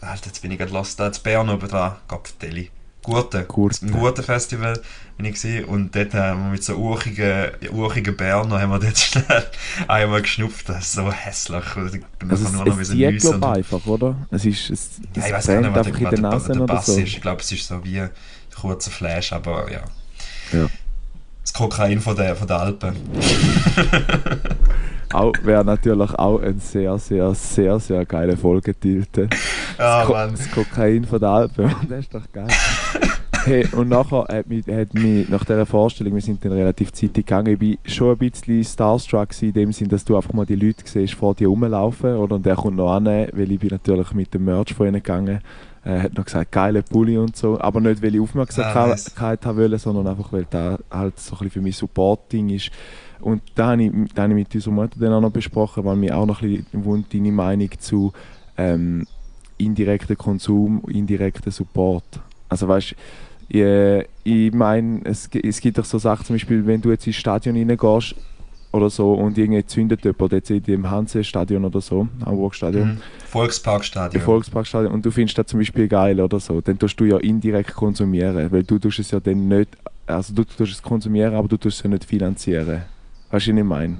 [0.00, 0.98] Alter, jetzt bin ich gerade lost.
[0.98, 1.96] Da in Bern oben dran.
[2.08, 2.70] Gott, Deli.
[3.02, 3.44] Gute.
[3.44, 3.86] Gurte.
[3.86, 4.80] Ein gutes Festival
[5.16, 5.64] bin ich gewesen.
[5.64, 9.46] und dort haben wir mit so urchigen, urchigen Berner haben wir dort schnell
[9.86, 10.68] einmal geschnupft.
[10.68, 11.64] Das ist so hässlich.
[11.94, 13.40] Ich Also es, nur noch es nüssen.
[13.40, 14.16] glaub einfach, oder?
[14.30, 16.92] Es ist, es, Ja, ich weiß gar nicht, was der, der der, der Bass so.
[16.98, 17.08] ist.
[17.08, 18.10] Ich glaube, es ist so wie ein
[18.60, 19.80] kurzer Flash, aber ja.
[20.52, 20.68] Ja.
[21.48, 22.94] Das Kokain von der, von der Alpen.
[25.14, 29.30] Auch wäre natürlich auch ein sehr, sehr, sehr, sehr geile Folgetitel.
[29.78, 30.30] Ja, das, Ko Mann.
[30.32, 32.48] das Kokain von der Alpen, das ist doch geil.
[33.44, 37.24] Hey, und nachher hat mich, hat mich nach dieser Vorstellung, wir sind dann relativ zeitig
[37.24, 40.54] gegangen, ich bin schon ein bisschen starstruck in dem Sinn, dass du einfach mal die
[40.54, 42.34] Leute siehst vor dir rumlaufen, oder?
[42.34, 45.40] Und der kommt noch an, weil ich bin natürlich mit dem Merch von ihnen gegangen,
[45.84, 49.14] äh, hat noch gesagt, geile Pulli und so, aber nicht, weil ich Aufmerksamkeit Ah, nice.
[49.18, 52.70] haben wollte, sondern einfach, weil da halt so ein bisschen für mich Supporting ist.
[53.20, 55.96] Und da habe ich, da habe ich mit unserer Mutter dann auch noch besprochen, weil
[55.96, 58.12] mich auch noch ein bisschen deine Meinung zu
[58.56, 59.06] ähm,
[59.56, 62.04] indirekten Konsum, indirekten Support.
[62.48, 62.94] Also weißt
[63.50, 67.16] ich, ich meine, es, es gibt doch so Sachen, zum Beispiel, wenn du jetzt ins
[67.16, 68.14] Stadion reingehst
[68.78, 72.98] oder so und irgendwie zündet jemand, jetzt in dem Hanse-Stadion oder so, Hamburg-Stadion, Mhm.
[73.26, 74.22] Volksparkstadion.
[74.22, 77.74] Volksparkstadion und du findest das zum Beispiel geil oder so, dann tust du ja indirekt
[77.74, 81.56] konsumieren, weil du tust es ja dann nicht, also du tust es konsumieren, aber du
[81.56, 82.84] tust es ja nicht finanzieren.
[83.30, 83.98] Weißt du, was ich meine?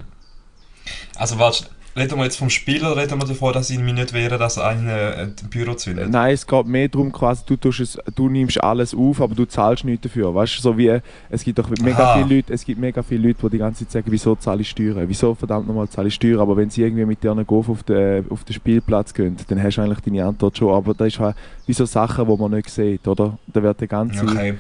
[1.17, 1.67] Also warte,
[1.99, 4.59] reden wir jetzt vom Spieler oder reden wir davon, dass ich mich nicht wehre, dass
[4.59, 6.11] einer ein Büro zündet?
[6.11, 9.45] Nein, es geht mehr darum, quasi, du, tust es, du nimmst alles auf, aber du
[9.45, 10.35] zahlst nichts dafür.
[10.35, 10.99] Weißt du, so wie,
[11.31, 12.19] es gibt doch mega Aha.
[12.19, 14.71] viele Leute, es gibt mega viele Leute, die die ganze Zeit sagen, wieso zahle ich
[14.71, 15.05] Steuern?
[15.09, 16.41] Wieso verdammt nochmal zahle ich Steuern?
[16.41, 19.77] Aber wenn sie irgendwie mit dir Golf auf den, auf den Spielplatz gehen, dann hast
[19.77, 20.75] du eigentlich deine Antwort schon.
[20.75, 23.39] Aber das ist halt wie so Sachen, die man nicht sieht, oder?
[23.47, 24.25] Da wird der ganze...
[24.25, 24.55] Okay.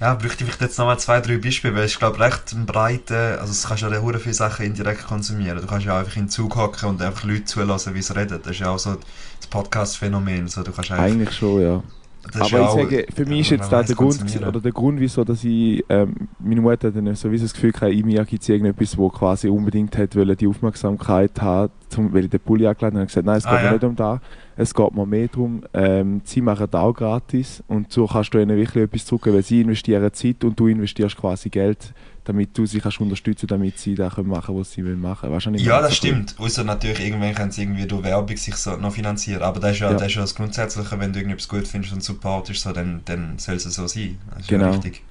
[0.00, 3.66] Ja, bräuchte ich jetzt nochmal zwei, drei Beispiele, weil ich glaube recht ein also es
[3.66, 5.60] kannst ja hure viele Sachen indirekt konsumieren.
[5.60, 8.40] Du kannst ja einfach in den Zug hocken und einfach Leute zulassen, wie sie reden.
[8.42, 8.96] Das ist ja auch so
[9.38, 10.48] das Podcast-Phänomen.
[10.48, 11.82] So, du kannst einfach, Eigentlich schon, ja.
[12.22, 14.48] Das Aber ich sage, für mich ist jetzt da der Grund, konsumieren.
[14.48, 18.06] oder der Grund, wieso, dass ich, ähm, meine Mutter dann sowieso das Gefühl gehabt, in
[18.06, 22.30] mir gibt es irgendetwas, wo quasi unbedingt hat wollen, die Aufmerksamkeit hat, zum, weil ich
[22.30, 23.72] den Pulli angeladen habe, gesagt, nein, es geht Ah, mir ja.
[23.72, 24.20] nicht um das.
[24.56, 28.38] Es geht mir mehr darum, ähm, sie machen das auch gratis und so kannst du
[28.38, 32.66] ihnen wirklich etwas zurückgeben, weil sie investieren Zeit und du investierst quasi Geld, damit du
[32.66, 35.30] sie kannst unterstützen damit sie das können machen was sie wollen machen.
[35.30, 36.34] Weißt du, Ja, das So stimmt.
[36.38, 39.42] Außer natürlich, irgendwann können sie irgendwie durch Werbung sich so noch finanzieren.
[39.42, 39.96] Aber das ist ja, Ja.
[39.96, 43.38] Das, ist ja das Grundsätzliche, wenn du irgendetwas gut findest und supportest, so, dann, dann
[43.38, 44.18] soll es so sein.
[44.30, 44.66] Das ist Genau.
[44.66, 45.02] ja richtig.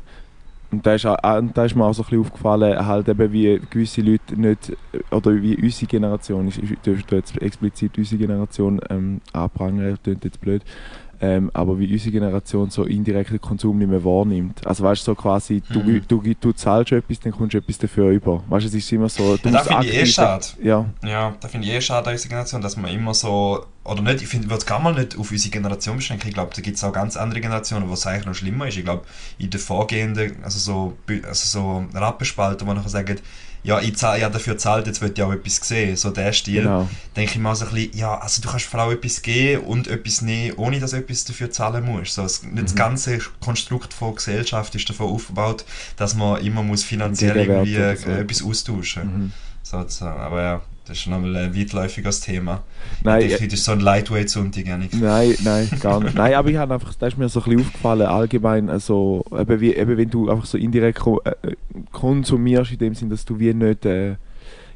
[0.71, 3.59] Und da ist, auch, da ist mir auch so ein bisschen aufgefallen, halt eben wie
[3.71, 4.71] gewisse Leute nicht,
[5.09, 10.23] oder wie unsere Generation, ich ich dürfte jetzt explizit unsere Generation ähm, anprangern, das klingt
[10.25, 10.61] jetzt blöd,
[11.21, 14.65] ähm, aber wie unsere Generation so indirekten Konsum nicht mehr wahrnimmt.
[14.65, 16.01] Also weißt du, so quasi, du, Mhm.
[16.07, 18.43] du, du, du zahlst etwas, dann kommst du etwas dafür über.
[18.47, 19.35] Weißt du, es ist immer so...
[19.37, 20.45] Du Ja, das musst finde ich eh schade.
[20.63, 24.01] Ja, Ja, da finde ich eh schade an unserer Generation, dass man immer so, oder
[24.01, 26.27] nicht, ich finde, würde es gar mal nicht auf unsere Generation beschränken.
[26.27, 28.77] Ich glaube, da gibt es auch ganz andere Generationen, wo es eigentlich noch schlimmer ist.
[28.77, 29.05] Ich glaube,
[29.37, 30.97] in den vorgehenden, also so,
[31.27, 31.45] also
[31.93, 33.19] so Rappenspalten, wo nachher sagen,
[33.61, 36.31] ja, ich, zahl, ich habe dafür gezahlt, jetzt will ich auch etwas sehen, so der
[36.31, 36.61] Stil.
[36.63, 36.87] genau.
[37.17, 40.21] denke ich mal so ein bisschen, ja, also du kannst allem etwas geben und etwas
[40.21, 42.13] nehmen, ohne dass du etwas dafür zahlen musst.
[42.13, 42.77] So, das, nicht das Mhm.
[42.77, 45.65] ganze Konstrukt von Gesellschaft ist davon aufgebaut,
[45.97, 48.09] dass man immer muss finanziell irgendwie so.
[48.09, 49.31] äh, etwas austauschen Mhm.
[49.61, 50.21] sozusagen.
[50.21, 52.63] Aber ja, das ist nochmal ein weitläufiges Thema.
[53.03, 54.99] Nein, ich heute ist so ein Lightweight-Sonntag, Janik.
[54.99, 56.15] Nein, nein, gar nicht.
[56.15, 59.61] Nein, aber ich habe einfach, das ist mir so ein bisschen aufgefallen, allgemein, also, eben,
[59.61, 61.55] wie, eben wenn du einfach so indirekt äh, äh,
[61.91, 64.15] konsumierst, in dem Sinn, dass du wie nicht, äh,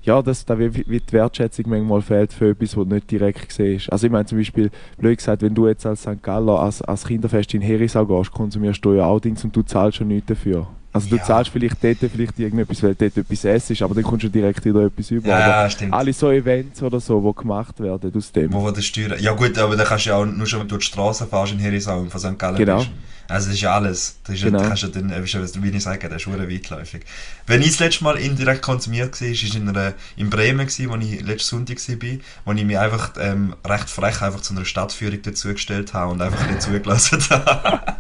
[0.04, 3.52] ja, dass da wie, wie die Wertschätzung manchmal fehlt für etwas, was du nicht direkt
[3.52, 3.92] siehst.
[3.92, 6.22] Also ich meine zum Beispiel, blöd gesagt, wenn du jetzt als St.
[6.22, 9.98] Galler als, als Kinderfest in Herisau gehst, konsumierst du ja auch Dings und du zahlst
[9.98, 10.68] schon nichts dafür.
[10.94, 11.24] Also du Ja.
[11.24, 14.64] zahlst vielleicht dort vielleicht irgendetwas, weil dort etwas essen ist, aber dann kommst du direkt
[14.64, 15.34] wieder etwas über.
[15.34, 15.92] Aber Ja, stimmt.
[15.94, 18.54] alle so Events oder so, die gemacht werden aus dem.
[18.54, 19.18] Wo wo das steuern.
[19.20, 21.54] Ja gut, aber da kannst du ja auch nur schon, wenn du die Straße fährst
[21.54, 22.38] in Herisau und von St.
[22.38, 22.78] Gallen Genau.
[22.78, 22.92] bist.
[23.28, 24.18] Also das ist ja alles.
[24.26, 24.62] Das ist ja, Genau.
[24.62, 27.02] da kannst du dann, äh, wie ich sage, das ist schon weitläufig.
[27.48, 30.96] Wenn ich das letzte Mal indirekt konsumiert war, war in, einer, in Bremen, gewesen, wo
[30.98, 32.10] ich letzten Sonntag war,
[32.46, 36.48] wo ich mich einfach ähm, recht frech einfach zu einer Stadtführung dazugestellt habe und einfach
[36.48, 37.96] nicht zugelassen habe.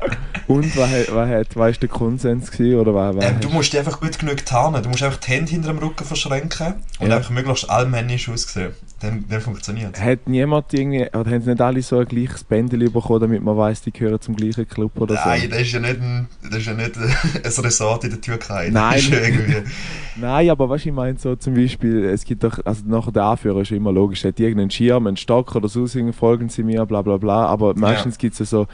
[0.47, 4.19] Und was, ist der Konsens gewesen, oder was, was Ähm, du musst dich einfach gut
[4.19, 4.83] genug tarnen.
[4.83, 7.17] Du musst einfach die Hände hinter dem Rücken verschränken und Ja.
[7.17, 8.73] einfach möglichst allmännisch aussehen.
[9.03, 10.01] Dann, dann funktioniert es.
[10.01, 13.57] Hat niemand irgendwie, oder haben sie nicht alle so ein gleiches Bändel bekommen, damit man
[13.57, 15.27] weiss, die gehören zum gleichen Club oder so?
[15.27, 18.69] Nein, das ist ja nicht ein, das ist ja nicht ein Resort in der Türkei.
[18.71, 19.01] Nein.
[19.11, 19.19] Ja
[20.15, 23.59] Nein, aber was ich meine, so zum Beispiel, es gibt doch, also nachher der Anführer
[23.59, 27.01] ist ja immer logisch, hat irgendeinen Schirm, einen Stock oder so, folgen sie mir, bla
[27.01, 28.67] bla bla, aber meistens gibt es ja so,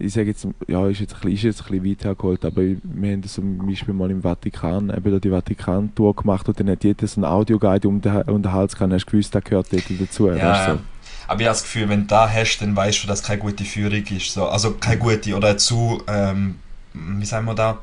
[0.00, 2.62] ich sage jetzt, ja, ist jetzt, ein bisschen, ist jetzt ein bisschen weit hergeholt, aber
[2.62, 6.70] wir haben das zum Beispiel mal im Vatikan, eben da die Vatikan-Tour gemacht und dann
[6.70, 9.42] hat jeder so einen Audioguide um den, um den Hals gehabt, hast du gewusst, der
[9.42, 10.66] gehört dort dazu, weißt du, ja.
[10.74, 10.78] so.
[11.28, 13.62] Aber ich habe das Gefühl, wenn du da hast, dann weißt du, dass keine gute
[13.62, 14.32] Führung ist.
[14.32, 14.48] So.
[14.48, 16.56] Also keine gute oder zu, ähm,
[16.92, 17.78] wie sagen wir da,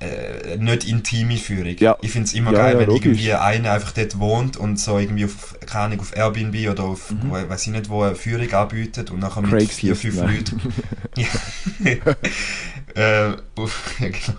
[0.00, 1.76] äh, nicht intime Führung.
[1.78, 1.96] Ja.
[2.02, 3.04] Ich finde es immer Ja, geil, ja, wenn logisch.
[3.06, 7.10] irgendwie einer einfach dort wohnt und so irgendwie auf, keine Ahnung, auf Airbnb oder auf,
[7.10, 7.30] Mhm.
[7.32, 10.16] we- weiß ich nicht wo, eine Führung anbietet und nachher mit vier, fünf.
[10.20, 10.60] Leuten
[12.94, 14.38] äh, auf, genau,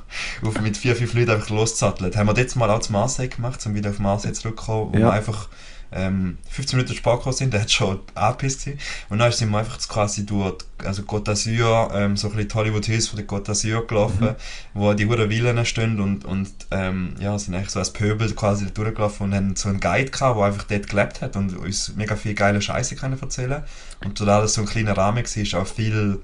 [0.49, 2.15] auf, mit vier, fünf Leuten einfach loszattelt.
[2.15, 5.11] Haben wir das mal auch zu Marseille gemacht, um wieder auf Marseille zurückzukommen, wo wir
[5.11, 5.47] einfach
[5.91, 8.79] ähm, 15 Minuten gekommen sind, der hat schon angepisst gewesen.
[9.09, 12.49] Und dann sind wir einfach quasi durch die- also Côte d'Azur, ähm, so ein bisschen
[12.49, 14.35] die Hollywood Hills von der Côte d'Azur gelaufen, Mhm.
[14.73, 18.65] wo die Huren Villen stehen und, und ähm, ja, sind eigentlich so als Pöbel quasi
[18.71, 22.15] durchgelaufen und haben so einen Guide gehabt, der einfach dort gelebt hat und uns mega
[22.15, 23.63] viel geile Scheiße können erzählen
[24.03, 26.19] Und da das so ein kleiner Rahmen war, ist auch viel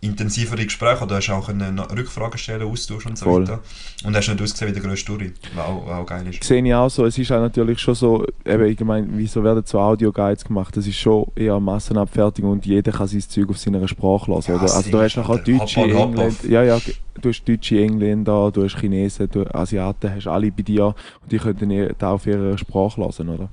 [0.00, 3.42] intensivere Gespräche, oder hast auch eine Rückfrage stellen, Austausch und so Voll.
[3.42, 3.60] weiter.
[4.04, 6.44] Und hast nicht ausgesehen wie der grösste Story, was auch, was auch geil ist.
[6.44, 7.04] sehe ich auch so.
[7.04, 10.76] Es ist auch natürlich schon so, eben, ich meine, wieso werden so Audioguides gemacht?
[10.76, 14.52] Das ist schon eher Massenabfertigung und jeder kann sein Zeug auf seiner Sprache lassen.
[14.52, 14.60] Ja?
[14.60, 15.52] Also du hast nachher Alter.
[15.52, 16.80] Deutsche, Engländer, ja, ja,
[17.20, 20.86] du hast Deutsche, Engländer, du hast Chinesen, du Asiaten, hast alle bei dir
[21.22, 23.48] und die können dann da auf ihrer Sprache lassen, oder?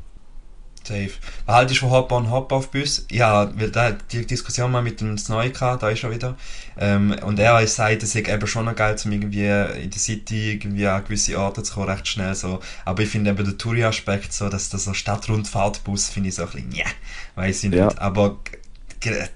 [0.88, 1.12] Safe.
[1.45, 3.06] Was haltest du von Hop on Hop auf Bus?
[3.12, 6.36] Ja, weil da die Diskussion mal mit dem Snoi gehabt, da ist er wieder.
[6.78, 10.00] Ähm, und er hat gesagt, es ist eben schon noch geil, um irgendwie in der
[10.00, 12.60] City irgendwie an gewisse Orte zu kommen, recht schnell so.
[12.84, 16.50] Aber ich finde eben den Touri-Aspekt so, dass das so Stadtrundfahrtbus finde ich so ein
[16.50, 16.86] bisschen, ja,
[17.36, 17.80] weiß ich nicht.
[17.80, 17.98] Ja.
[17.98, 18.38] Aber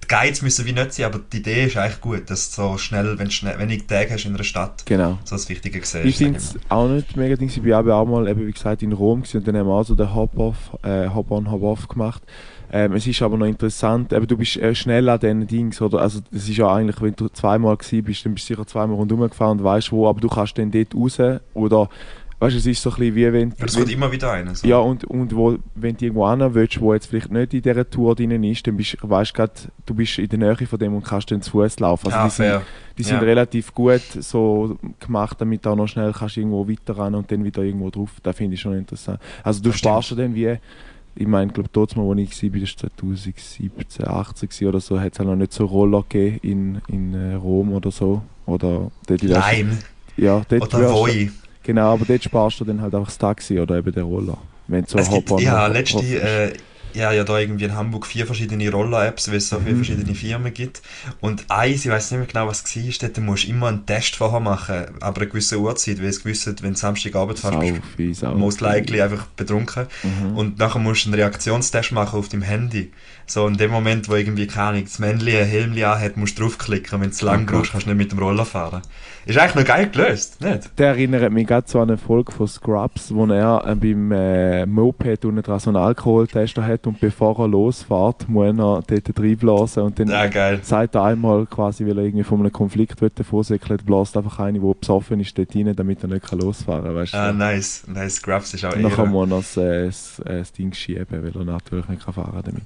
[0.07, 3.17] Guides müssen wie nicht sein, aber die Idee ist eigentlich gut, dass du so schnell,
[3.19, 5.17] wenn du schnell, wenig Tage hast in einer Stadt, Genau.
[5.23, 6.05] so das Wichtige siehst.
[6.05, 7.47] Ich finde es auch nicht mega Ding.
[7.49, 9.83] Ich bin aber auch mal, eben, wie gesagt, in Rom und dann haben wir auch
[9.83, 12.21] so den Hop-Off, äh, Hop-on, Hop-off gemacht.
[12.71, 16.01] Ähm, es ist aber noch interessant, eben, du bist äh, schnell an diesen Dings, oder?
[16.01, 18.95] Also, das ist ja eigentlich, wenn du zweimal gewesen bist, dann bist du sicher zweimal
[18.95, 21.19] rundherum gefahren und weißt wo, aber du kannst dann dort raus,
[21.55, 21.89] oder,
[22.39, 24.27] weißt du, es ist so ein bisschen wie wenn, Ja, das wenn kommt immer wieder
[24.29, 24.53] rein.
[24.55, 24.67] So.
[24.67, 27.89] ja, und, und wo, wenn du irgendwo hin willst, wo jetzt vielleicht nicht in dieser
[27.89, 30.93] Tour drin ist, dann bist, weißt du grad, du bist in der Nähe von dem
[30.95, 32.07] und kannst dann zu Fuß laufen.
[32.07, 32.61] Also ah, die sind,
[32.97, 33.19] die sind Ja.
[33.21, 37.43] relativ gut so gemacht, damit du auch noch schnell kannst irgendwo weiter ran und dann
[37.43, 38.09] wieder irgendwo drauf.
[38.23, 39.19] Das finde ich schon interessant.
[39.43, 40.55] Also du Das sparst dir dann wie,
[41.15, 45.11] ich meine, glaube dort mal, wo ich war, das war 2017, 18 oder so, hat
[45.13, 48.21] es halt noch nicht so Roller gegeben in, in äh, Rom oder so.
[48.45, 49.77] Oder dort in der- Lime
[50.15, 51.29] Ja, dort oder Voi.
[51.69, 54.39] Genau, aber dort sparst du dann halt einfach das Taxi oder eben den Roller.
[54.67, 56.53] Wenn so Es gibt, ja, letzte, äh,
[56.95, 59.83] ja, ja, da irgendwie in Hamburg vier verschiedene Roller-Apps, weil es so viele Mhm.
[59.83, 60.81] verschiedene Firmen gibt.
[61.21, 63.85] Und eins, ich weiß nicht mehr genau, was es war, dort musst du immer einen
[63.85, 67.81] Test vorher machen, aber eine gewisse Uhrzeit, weil es gewusst hat, wenn du Samstagabend fährst,
[67.95, 69.85] bist du most likely einfach betrunken.
[70.01, 70.35] Mhm.
[70.37, 72.91] Und nachher musst du einen Reaktionstest machen auf deinem Handy.
[73.29, 76.43] So in dem Moment, wo irgendwie, keine Ahnung, das Männchen ein Helm anhat, musst du
[76.43, 76.99] draufklicken.
[76.99, 78.81] Wenn du zu lang Oh brauchst, kannst du nicht mit dem Roller fahren.
[79.25, 80.71] Ist eigentlich noch geil gelöst, nicht?
[80.79, 84.65] Der erinnert mich gerade so an eine Folge von Scrubs, wo er äh, beim äh,
[84.65, 89.83] Moped unten dran so einen Alkoholtester hat und bevor er losfährt, muss er dort reinblasen
[89.83, 90.59] und dann Ja, geil.
[90.63, 94.73] sagt er einmal quasi, weil er irgendwie von einem Konflikt vorsäckelt, bläst einfach eine, die
[94.79, 97.17] besoffen ist, dort rein, damit er nicht kann losfahren kann, weißt du?
[97.17, 97.83] Ah, nice.
[97.87, 98.15] Nice.
[98.15, 101.05] Scrubs ist auch und dann kann man noch das, äh, das, äh, das Ding schieben,
[101.09, 102.63] weil er natürlich nicht kann fahren damit.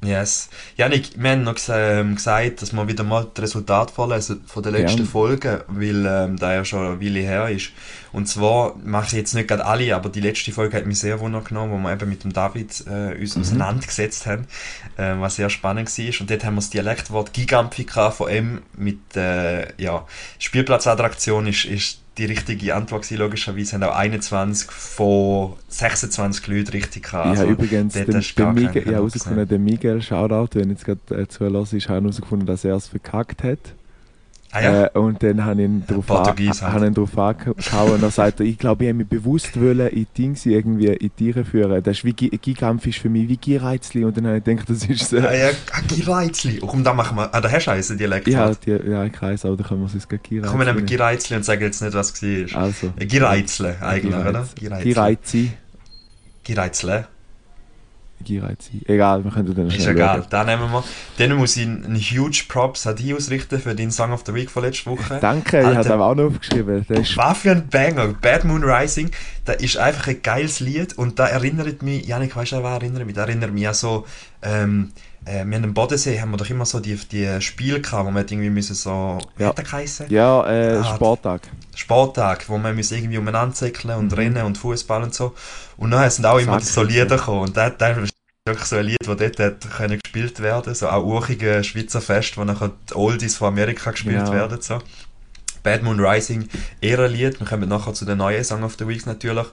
[0.00, 0.48] Yes.
[0.76, 4.70] Janik, wir haben noch ähm, gesagt, dass wir wieder mal das Resultat vorlesen von der
[4.70, 5.08] letzten Gern.
[5.08, 7.70] Folge, weil ähm, da ja schon eine Weile her ist.
[8.12, 11.18] Und zwar mache ich jetzt nicht gerade alle, aber die letzte Folge hat mich sehr
[11.18, 13.42] wundergenommen, wo wir eben mit dem David äh, uns Mhm.
[13.42, 14.46] auseinandergesetzt haben,
[14.98, 16.20] äh, was sehr spannend war.
[16.20, 20.06] Und dort haben wir das Dialektwort Gigampfika von M mit äh, ja,
[20.38, 23.74] Spielplatzattraktion ist, ist die richtige Antwort gewesen, logischerweise.
[23.74, 27.26] Haben auch 21 von 26 Leuten richtig gehabt.
[27.26, 30.84] ich Also, habe übrigens den, den Miguel, ich habe herausgefunden, den Miguel, Shoutout, wenn jetzt
[30.84, 33.58] gerade äh, zuhörst, ist, habe herausgefunden, dass er es verkackt hat.
[34.50, 34.84] Ah, ja.
[34.86, 36.82] Äh, und dann habe ich ihn drauf, Portugies halt.
[36.82, 40.46] ihn drauf angehauen und er sagte, ich glaube, ich habe mich bewusst wollen, in Dings
[40.46, 41.82] irgendwie in Tiere führen.
[41.82, 44.70] Das ist wie Gi- Gigampf ist für mich wie Gireizli und dann habe ich gedacht,
[44.70, 46.60] das ist Ah, äh, ja, ah, Gireizli.
[46.60, 47.34] Und komm, da machen wir.
[47.34, 48.26] Ah, da hast du einen Dialekt.
[48.28, 50.40] ja, die, ja, ich weiß, aber da können wir es jetzt Gireizli.
[50.48, 52.62] Komm, wir nehmen Gireizli und sagen jetzt nicht, was es war.
[52.62, 52.92] Also.
[52.98, 54.48] Gireizle eigentlich, Gireiz- oder?
[54.82, 55.52] Gireizi.
[56.44, 57.06] Gireizle.
[58.24, 58.82] Gireizi.
[58.86, 60.84] Egal, wir können dann Ist egal, da nehmen wir.
[61.18, 64.50] Dann muss ich einen huge Props an dich ausrichten für deinen Song of the Week
[64.50, 65.18] von letzter Woche.
[65.20, 65.78] Danke, ich Alter.
[65.78, 66.84] habe aber auch noch aufgeschrieben.
[66.88, 68.08] Ist Was für ein Banger.
[68.20, 69.10] Bad Moon Rising,
[69.44, 72.82] das ist einfach ein geiles Lied und da erinnert mich, Janik, weißt du, an was
[72.82, 73.14] erinnert mich?
[73.14, 74.06] Da erinnert mich an so,
[74.42, 74.92] ähm,
[75.24, 78.10] äh, wir haben am Bodensee, haben wir doch immer so die, die Spiele gehabt, wo
[78.12, 79.48] wir irgendwie müssen so, wie Ja.
[79.50, 80.06] hat geheißen?
[80.10, 81.42] ja, äh, Ah, Sporttag.
[81.74, 85.34] Sporttag, wo man müssen irgendwie umeinander zickeln und rennen und Fußball und so.
[85.76, 87.42] Und dann sind auch immer Sack, so Lieder gekommen.
[87.42, 88.12] Und das, das ist
[88.46, 92.36] wirklich so ein Lied, das dort hat können gespielt werden So auch urchige Schweizer Fest,
[92.36, 94.32] wo nachher die Oldies von Amerika gespielt Ja.
[94.32, 94.60] werden.
[94.60, 94.78] So.
[95.68, 96.48] Bad Moon Rising,
[96.80, 97.38] eher ein Lied.
[97.40, 99.44] Wir kommen nachher zu den neuen Song of the Weeks natürlich.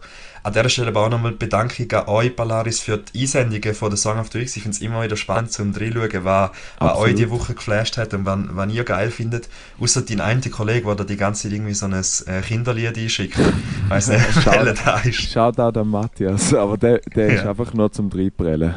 [0.44, 3.98] An dieser Stelle aber auch nochmal Bedankung an euch, Polaris, für die Einsendungen von den
[3.98, 4.56] Song of the Weeks.
[4.56, 8.14] Ich finde es immer wieder spannend zum reinschauen, was, was euch die Woche geflasht hat
[8.14, 9.50] und was, ihr geil findet.
[9.78, 13.38] Außer dein einen Kollege, der da die ganze Zeit irgendwie so ein äh, Kinderlied einschickt.
[13.90, 15.16] Weiss nicht, welcher da ist.
[15.34, 17.50] Shoutout an Matthias, aber der, der ist Ja.
[17.50, 18.76] einfach nur zum Dreibrellen.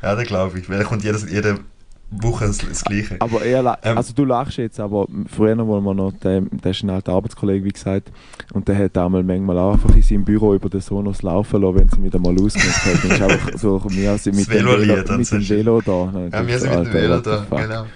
[0.00, 0.70] Ja, das glaube ich.
[0.70, 1.60] Weil er kommt jedes, jede
[2.20, 3.16] Woche das, das Gleiche.
[3.20, 3.96] Aber er, la- Ähm.
[3.96, 7.64] also du lachst jetzt, aber früher, wo wir noch, der, der ist ein alter Arbeitskollege,
[7.64, 8.12] wie gesagt,
[8.52, 11.78] und der hat einmal manchmal auch einfach in seinem Büro über den Sonos laufen lassen,
[11.78, 13.04] wenn sie wieder mal ausgemacht hat.
[13.04, 15.48] Und ist einfach so mir als mit, dem Velolied Velo, mit dem.
[15.48, 16.10] Velo da.
[16.12, 17.86] Dann Ja, wir sind mit dem Velo da, genau.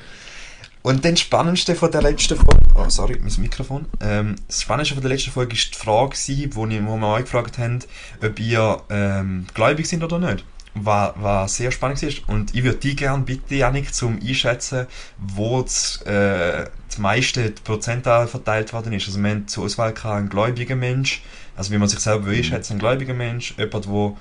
[0.82, 3.86] Und dann das Spannendste von der letzten Folge, oh sorry, mein Mikrofon.
[4.00, 7.08] Ähm, das Spannendste von der letzten Folge ist die Frage gewesen, wo, ich, wo wir
[7.08, 7.80] euch gefragt haben,
[8.24, 10.44] ob ihr ähm, gläubig sind oder nicht.
[10.78, 12.28] Was, was sehr spannend ist.
[12.28, 17.62] Und ich würde dich gerne bitten, Janik, zum einschätzen, wo das, äh, das meiste die
[17.62, 19.06] Prozentzahl verteilt worden ist.
[19.06, 21.22] Also wir haben zur Auswahl gehabt, einen gläubigen Mensch,
[21.56, 24.16] also wie man sich selber will, einschätzen, ein gläubiger Mensch, jemand, der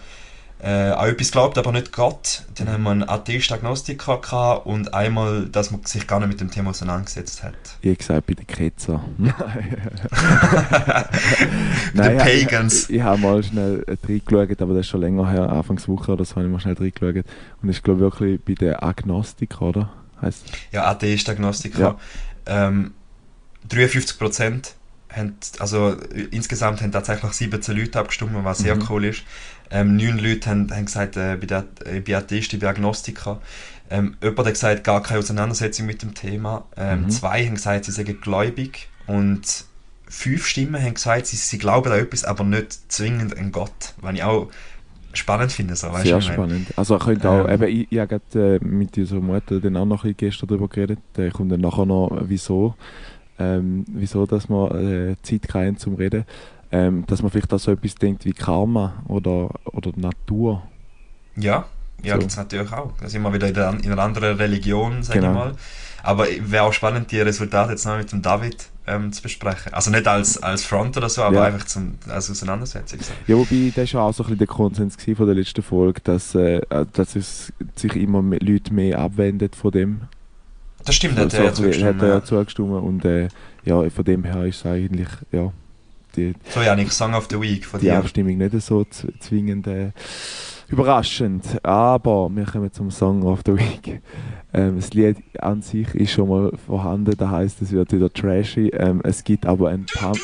[0.60, 2.43] äh, an etwas glaubt, aber nicht Gott.
[2.56, 6.49] Dann haben wir einen Atheist-Agnostiker gehabt und einmal, dass man sich gar nicht mit dem
[6.49, 7.53] Thema auseinandergesetzt hat.
[7.82, 9.03] Ich gesagt, bei den Ketzer.
[11.93, 12.89] Mit den ich- Pagans.
[12.89, 16.26] Ich, ich habe mal schnell äh, reingeschaut, aber das ist schon länger her, Anfangswoche oder
[16.26, 17.26] so, habe ich mal schnell reingeschaut.
[17.62, 19.89] Und ich glaube wirklich bei den Agnostikern, oder?
[20.22, 21.97] Heißt Ja, Atheist-Agnostiker.
[22.45, 22.93] Ähm,
[23.70, 24.72] 53%
[25.12, 28.86] haben, also äh, insgesamt haben tatsächlich 17 Leute abgestimmt, was sehr Mhm.
[28.89, 29.24] cool ist.
[29.72, 33.41] Ähm, 9 Leute haben, haben gesagt, äh, bei, der, äh, bei Atheist, ich bin Agnostiker.
[33.89, 36.66] Ähm, jemand hat gesagt, gar keine Auseinandersetzung mit dem Thema.
[36.78, 37.09] Ähm, Mhm.
[37.09, 38.89] Zwei haben gesagt, sie seien gläubig.
[39.07, 39.66] Und
[40.07, 43.93] fünf Stimmen haben gesagt, sie, sie glauben an etwas, aber nicht zwingend an Gott.
[44.01, 44.49] Was ich auch
[45.13, 45.76] spannend finde.
[45.76, 46.68] So, weißt Sehr ich spannend.
[46.76, 47.53] Also könnte auch, Ähm.
[47.63, 50.47] eben, ich, ich habe gerade, äh, mit unserer Mutter dann auch noch ein bisschen gestern
[50.47, 50.99] darüber geredet.
[51.16, 52.76] Der kommt dann nachher noch, wieso,
[53.39, 54.72] ähm, wieso dass man
[55.11, 56.26] äh, Zeit kann zum Reden.
[56.76, 60.63] Ähm, dass man vielleicht auch so etwas denkt wie Karma oder, oder Natur.
[61.38, 61.65] Ja,
[62.03, 62.19] Ja, So.
[62.19, 62.91] gibt es natürlich auch.
[62.99, 65.30] Da sind wir wieder in, der, in einer anderen Religion, sag Genau.
[65.30, 65.51] ich mal.
[66.03, 69.73] Aber wäre auch spannend, die Resultate jetzt noch mit dem David ähm, zu besprechen.
[69.73, 71.43] Also nicht als, als Front oder so, aber Ja.
[71.45, 72.99] einfach zum, als Auseinandersetzung.
[73.01, 73.13] So.
[73.26, 76.36] Ja, wobei, das war auch so ein bisschen der Konsens von der letzten Folge, dass,
[76.36, 76.61] äh,
[76.93, 80.01] dass es sich immer mehr Leute mehr abwenden von dem.
[80.84, 81.95] Das stimmt, hat so, er ja ein bisschen- zugestimmt.
[81.95, 82.23] hat er ja ja.
[82.23, 83.28] zugestimmt und äh,
[83.63, 85.51] ja, von dem her ist es eigentlich, ja,
[86.16, 87.97] die, So, Janik, Song of the Week von die dir.
[87.97, 88.86] Abstimmung nicht so
[89.20, 89.91] zwingend äh,
[90.68, 91.59] überraschend.
[91.63, 94.01] Aber wir kommen zum Song of the Week.
[94.53, 98.70] Ähm, das Lied an sich ist schon mal vorhanden, das heisst, es wird wieder trashy.
[98.70, 100.18] Ähm, es gibt aber ein Pump,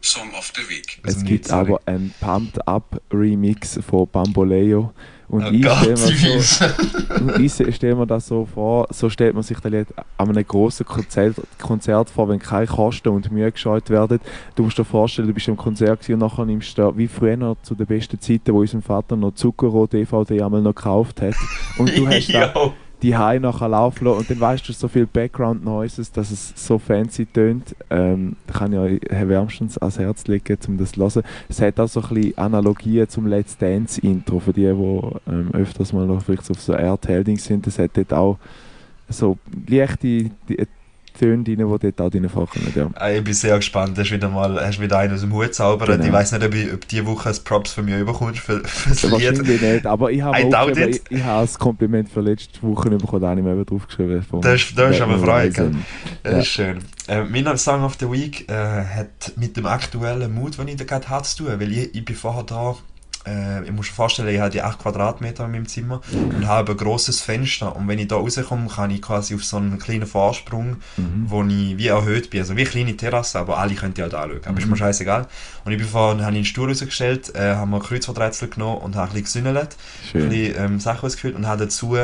[0.00, 1.00] Song of the Week.
[1.04, 4.92] Es nicht, gibt aber ein Pumped Up Remix von Bamboleo.
[5.28, 9.62] Und Oh ich stelle mir, so, stell mir das so vor, so stellt man sich
[9.64, 14.20] Lied an einem grossen Konzert, Konzert vor, wenn keine Kosten und Mühe gescheut werden.
[14.54, 17.56] Du musst dir vorstellen, du bist am Konzert und nachher nimmst du, wie früher noch
[17.62, 21.34] zu den besten Zeiten, wo unser Vater noch Zuckerrohr DVD einmal noch gekauft hat.
[21.78, 22.72] Und du hast da.
[23.04, 26.54] Die High nachher laufen lassen und dann weißt du so viel Background Noises, dass es
[26.56, 27.76] so fancy tönt.
[27.90, 31.22] Ähm, kann ich euch wärmstens ans Herz legen, um das zu hören.
[31.50, 35.50] Es hat auch so ein bisschen Analogien zum Let's Dance Intro, für die, die ähm,
[35.52, 37.66] öfters mal noch vielleicht auf so RTL-Dings sind.
[37.66, 38.38] Es hat dort auch
[39.10, 39.36] so
[39.68, 40.30] leichte
[41.18, 42.72] Töne drin, die dort auch vorkommen.
[42.74, 42.90] Ja.
[42.94, 43.96] Ah, Ich bin sehr gespannt.
[43.98, 45.88] Hast wieder mal, hast wieder einen aus dem Hut zaubern.
[45.92, 46.04] Genau.
[46.04, 48.88] Ich weiß nicht, ob, ich, ob die Woche ein Props von mir überkommst für, für
[48.90, 49.12] das Lied.
[49.12, 53.38] Wahrscheinlich nicht, aber ich habe auch ich, ich habe das Kompliment für letzte Woche bekommen,
[53.38, 54.24] ich mir eben draufgeschrieben.
[54.42, 55.20] Das ist- das ist aber?
[55.20, 55.84] Horizon.
[56.22, 56.38] Das Ja.
[56.40, 56.78] ist schön.
[57.06, 60.84] Äh, mein Song of the Week äh, hat mit dem aktuellen Mut, den ich da
[60.84, 61.60] gerade hatte, zu tun.
[61.60, 62.74] Weil ich, ich bin vorher da,
[63.26, 66.72] äh, ich muss mir vorstellen, ich habe die 8 Quadratmeter in meinem Zimmer und habe
[66.72, 67.74] ein grosses Fenster.
[67.74, 71.24] Und wenn ich da rauskomme, kann ich quasi auf so einen kleinen Vorsprung, Mhm.
[71.26, 72.40] wo ich wie erhöht bin.
[72.40, 74.40] Also wie eine kleine Terrasse, aber alle können die halt anschauen.
[74.44, 75.26] Aber ist mir scheißegal.
[75.64, 78.96] Und ich bin vorher, habe ich einen Stuhl rausgestellt, äh, haben wir Kreuzworträtsel genommen und
[78.96, 79.76] habe ein bisschen gesünnelt
[80.14, 81.96] ein bisschen ähm, Sachen ausgefüllt und habe dazu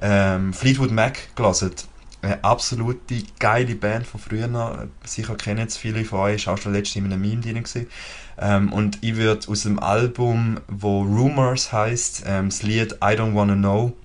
[0.00, 1.72] ähm, Fleetwood Mac gelesen.
[2.20, 4.88] Eine absolute geile Band von früher.
[5.04, 6.36] Sicher kennen es viele von euch.
[6.36, 7.62] Ist auch schon letztens in einem Meme drin.
[7.62, 7.86] gewesen.
[8.40, 13.34] Ähm, und ich würde aus dem Album, wo Rumors heißt, ähm, das Lied I Don't
[13.34, 13.96] Wanna Know,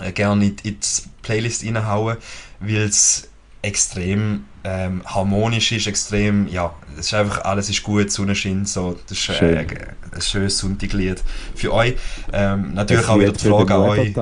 [0.00, 0.76] äh, gerne in, die
[1.22, 2.16] Playlist reinhauen,
[2.60, 3.28] weil es
[3.62, 9.18] extrem ähm, harmonisch ist, extrem, ja, es ist einfach, alles ist gut, Sonnenschein, so, das
[9.18, 9.58] ist äh, Schön.
[9.58, 11.22] ein schönes Sonntaglied
[11.54, 11.96] für euch.
[12.32, 14.14] Ähm, natürlich Das auch wieder die Frage an euch.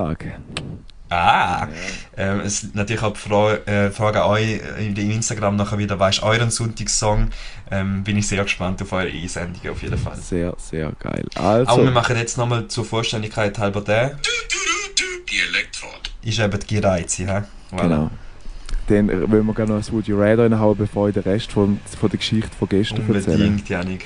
[1.11, 1.67] Ah!
[2.15, 5.99] Ähm, es, natürlich auch die Frage, äh, Frage an euch äh, in Instagram nachher wieder,
[5.99, 7.29] was ist euren Sonntagssong?
[7.69, 10.15] Ähm, bin ich sehr gespannt auf eure Einsendungen auf jeden Fall.
[10.15, 11.25] Sehr, sehr geil.
[11.35, 14.11] Aber wir Also, machen jetzt nochmal zur Vollständigkeit halber den.
[15.29, 16.11] Die Elektrod.
[16.23, 17.41] Ist eben die Gereize, hä?
[17.73, 17.81] Voilà.
[17.81, 18.11] genau.
[18.87, 21.79] Dann wollen wir gerne noch ein Would You Rather reinhauen, bevor ich den Rest von,
[21.99, 23.35] von der Geschichte von gestern erzähle.
[23.35, 24.05] Unbedingt, Janik.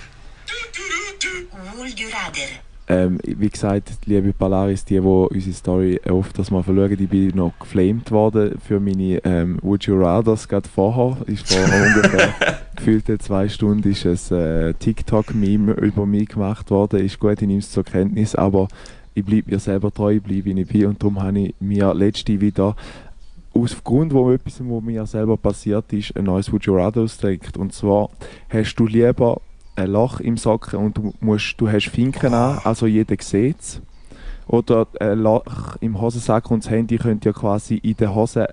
[1.78, 2.49] Would you rather?
[2.88, 7.53] Ähm, wie gesagt, liebe Polaris, die, die unsere Story öfters mal verschauen, ich bin noch
[7.59, 11.17] geflamed worden für meine ähm, Would You Rathers gerade vorher.
[11.25, 12.33] Ist vor ungefähr
[12.75, 17.03] gefühlte zwei Stunden ist ein äh, TikTok-Meme über mich gemacht worden.
[17.03, 18.67] Ist gut, ich nehme es zur Kenntnis, aber
[19.15, 22.39] ich bleibe mir selber treu, bleibe wie ich bin und darum habe ich mir letzte
[22.39, 22.75] wieder
[23.53, 27.57] aus Grund, wo etwas, wo mir selber passiert ist, ein neues Would You Rather ausdenkt.
[27.57, 28.09] Und zwar
[28.49, 29.41] hast du lieber
[29.76, 33.82] ein Loch im Socken und du, musst, du hast Finken an, also jeder sieht es.
[34.47, 38.47] Oder ein Loch im Hosensack und das Handy könnte ja quasi in der Hose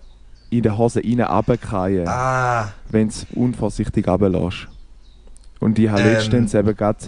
[0.50, 4.68] in der Hose rein runterfallen, Ah, wenn du es unvorsichtig runterlässt.
[5.60, 6.12] Und ich habe Ähm.
[6.12, 6.98] letztens eben gerade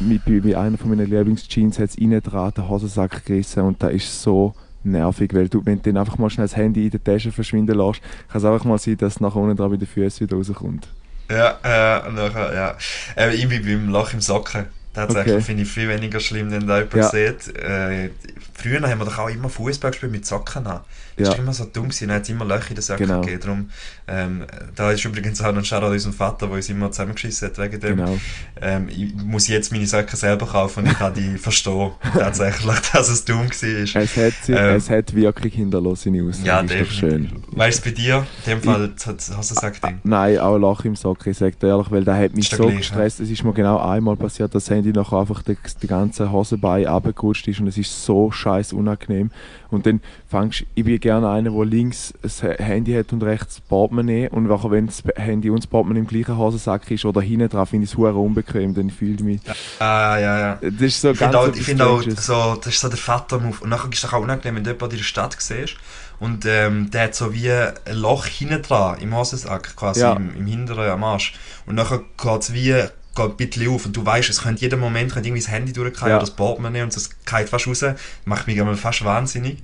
[0.00, 3.88] mit, bei, einer von meinen Lieblingsjeans hat es innen dran den Hosensack gerissen und da
[3.88, 7.04] ist so nervig, weil du, wenn du dann einfach mal schnell das Handy in der
[7.04, 9.86] Tasche verschwinden lässt, kann es einfach mal sein, dass es nachher unten dran bei den
[9.86, 10.88] Füßen wieder rauskommt.
[11.30, 12.76] Ja, äh, und nachher, ja.
[13.16, 14.79] Äh, ich bin beim Loch im Socken.
[14.92, 15.44] Tatsächlich Okay.
[15.44, 17.08] finde ich viel weniger schlimm, wenn da jemand Ja.
[17.10, 17.56] sieht.
[17.56, 18.10] Äh,
[18.54, 20.80] früher haben wir doch auch immer Fußball gespielt mit Socken an.
[21.16, 21.32] Das Ja.
[21.34, 22.08] war immer so dumm, gewesen.
[22.08, 23.20] dann hat es immer Löcher in den Socken Genau.
[23.20, 23.40] gegeben.
[23.42, 23.70] Darum,
[24.08, 27.58] ähm, da ist übrigens auch ein Shoutout an unseren Vater, der uns immer zusammengeschissen hat
[27.58, 27.96] wegen dem.
[27.98, 28.18] Genau.
[28.60, 33.08] Ähm, ich muss jetzt meine Socken selber kaufen und ich kann die verstehen, tatsächlich, dass
[33.10, 33.46] es dumm war.
[34.02, 34.76] Es hat, sie, Ähm.
[34.76, 36.46] es hat wirklich hinterlassen, seine Aussage.
[36.48, 36.98] Ja, ist definitiv.
[36.98, 37.28] schön.
[37.52, 40.00] Weißt du, bei dir, in dem Fall, das hast du gesagt, Ding.
[40.04, 42.78] Nein, auch Lach im Socken, ich sage dir ehrlich, weil der hat mich so gleich,
[42.78, 43.20] gestresst.
[43.20, 46.86] Es ist mir genau einmal passiert, dass das Handy nachher einfach die, die ganze Hosenbein
[46.86, 49.30] runtergerutscht ist und es ist so scheiß unangenehm.
[49.70, 53.60] Und dann fängst ich bin gerne einer, der links das Handy hat und rechts das
[53.60, 57.48] Portemonnaie und nachher, wenn das Handy und das Portemonnaie im gleichen Hosensack ist oder hinten
[57.48, 59.40] drauf, finde ich es hure unbequem, dann fühle ich mich...
[59.78, 60.58] Ah, ja, ja.
[60.60, 62.98] Das ist so Ich finde ganz auch, ich finde auch so, das ist so der
[62.98, 63.58] Vater-Move.
[63.60, 65.76] Und nachher ist es auch unangenehm, wenn du jemanden in der Stadt siehst
[66.18, 70.12] und ähm, der hat so wie ein Loch hinten dran im Hosensack, quasi Ja.
[70.12, 71.34] im, im hinteren am Arsch.
[71.66, 72.74] Und nachher geht es wie
[73.14, 75.72] geht ein bisschen auf und du weißt, es könnte jeden Moment könnte irgendwie das Handy
[75.72, 76.16] durchgehen Ja.
[76.16, 77.84] oder das Portemonnaie und es geht fast raus,
[78.24, 79.58] macht mich einmal fast wahnsinnig.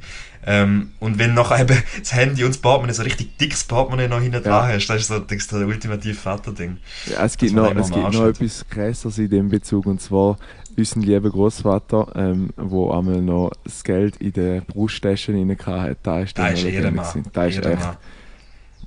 [0.48, 4.20] Ähm, und wenn nachher eben das Handy und das Portemonnaie, so richtig dickes Portemonnaie noch
[4.20, 6.76] hinten dran hast, das ist so das, das ultimative Vater-Ding.
[7.06, 10.38] Ja, es gibt, noch, es gibt noch etwas krasseres in dem Bezug und zwar
[10.76, 15.96] unseren lieben Großvater, ähm, wo einmal noch das Geld in der Brusttasche rein hatte.
[16.02, 17.24] Da ist Da der ist Ehrenmann.
[17.32, 17.98] Da ist echt.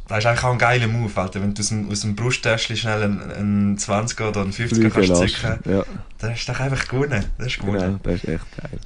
[0.09, 1.41] Das ist eigentlich auch ein geiler Move, Alter.
[1.41, 4.89] Wenn du aus dem, aus dem Brusttäschchen schnell einen, einen 20er oder einen 50er Flügel
[4.89, 5.83] kannst zücken, Ja,
[6.17, 7.25] das ist doch einfach gewonnen.
[7.37, 7.79] Das ist gewonnen.
[7.79, 8.79] genau, das ist echt geil.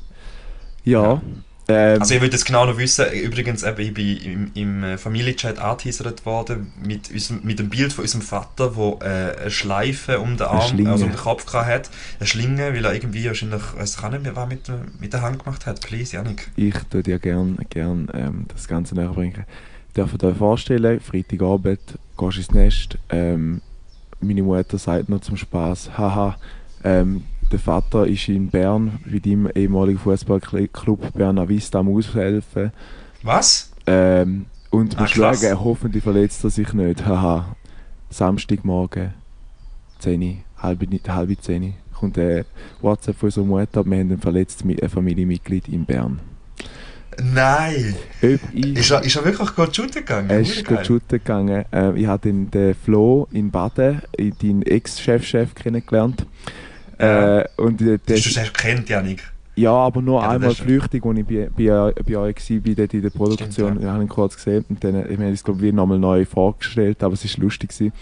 [0.84, 1.22] Ja,
[1.70, 4.98] ähm, Also ich würde jetzt genau noch wissen, übrigens eben, ich bin im, im äh,
[4.98, 10.20] Familienchat angeteasert worden mit, unserem, mit dem Bild von unserem Vater, der äh, eine Schleife
[10.20, 11.90] um den Arm, also um den Kopf gehabt hat.
[12.20, 14.70] Eine Schlinge, weil er irgendwie wahrscheinlich, weiß ich auch nicht mehr, was mit,
[15.00, 15.80] mit der Hand gemacht hat.
[15.80, 16.50] Please, Janik.
[16.58, 19.16] ich tue dir gern, gern ähm, das Ganze näher
[19.94, 21.80] Darf dir vorstellen, Freitagabend
[22.18, 23.62] gehst ins Nest, ähm,
[24.22, 26.36] meine Mutter sagt noch zum Spaß, haha,
[26.84, 32.72] ähm, der Vater ist in Bern bei deinem ehemaligen Fußballclub Berna Vista am Aushelfen
[33.22, 33.72] Was?
[33.86, 35.42] ähm, und Ah, muss krass.
[35.44, 37.56] schauen, hoffentlich verletzt er sich nicht, haha.
[38.10, 39.14] Samstagmorgen,
[40.00, 42.46] 10, halbe, halbe 10, kommt ein
[42.82, 46.20] WhatsApp von unserer Mutter, wir haben ein verletztes Familienmitglied in Bern.
[47.22, 47.96] Nein!
[48.22, 50.30] Ist er, ist er wirklich gut shooten gegangen?
[50.30, 51.66] Er ist gut shooten gegangen.
[51.72, 56.26] Äh, ich habe den, den Flo in Baden, äh, deinen Ex-Chef-Chef kennengelernt.
[57.00, 57.40] Ja.
[57.42, 59.24] Äh, und äh, Das das, hast du das kennt, Janik.
[59.56, 62.74] ja, aber nur Ja, das einmal flüchtig, als ich bei, bei, bei euch war, bei
[62.76, 63.52] dort in der Produktion.
[63.52, 63.88] Stimmt, ja.
[63.88, 67.04] Ich habe ihn kurz gesehen und dann, ich habe es glaube ich nochmal neu vorgestellt,
[67.04, 67.70] aber es war lustig.
[67.70, 67.94] Gewesen.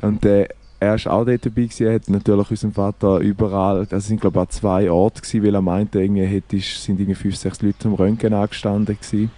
[0.00, 0.48] Und äh,
[0.80, 4.38] er war auch dort dabei, gewesen, er hat natürlich unseren Vater überall, das sind glaube
[4.38, 7.78] ich an zwei Orten gewesen, weil er meinte, irgendwie hätte, sind irgendwie fünf, sechs Leute
[7.78, 9.30] zum Röntgen angestanden gewesen.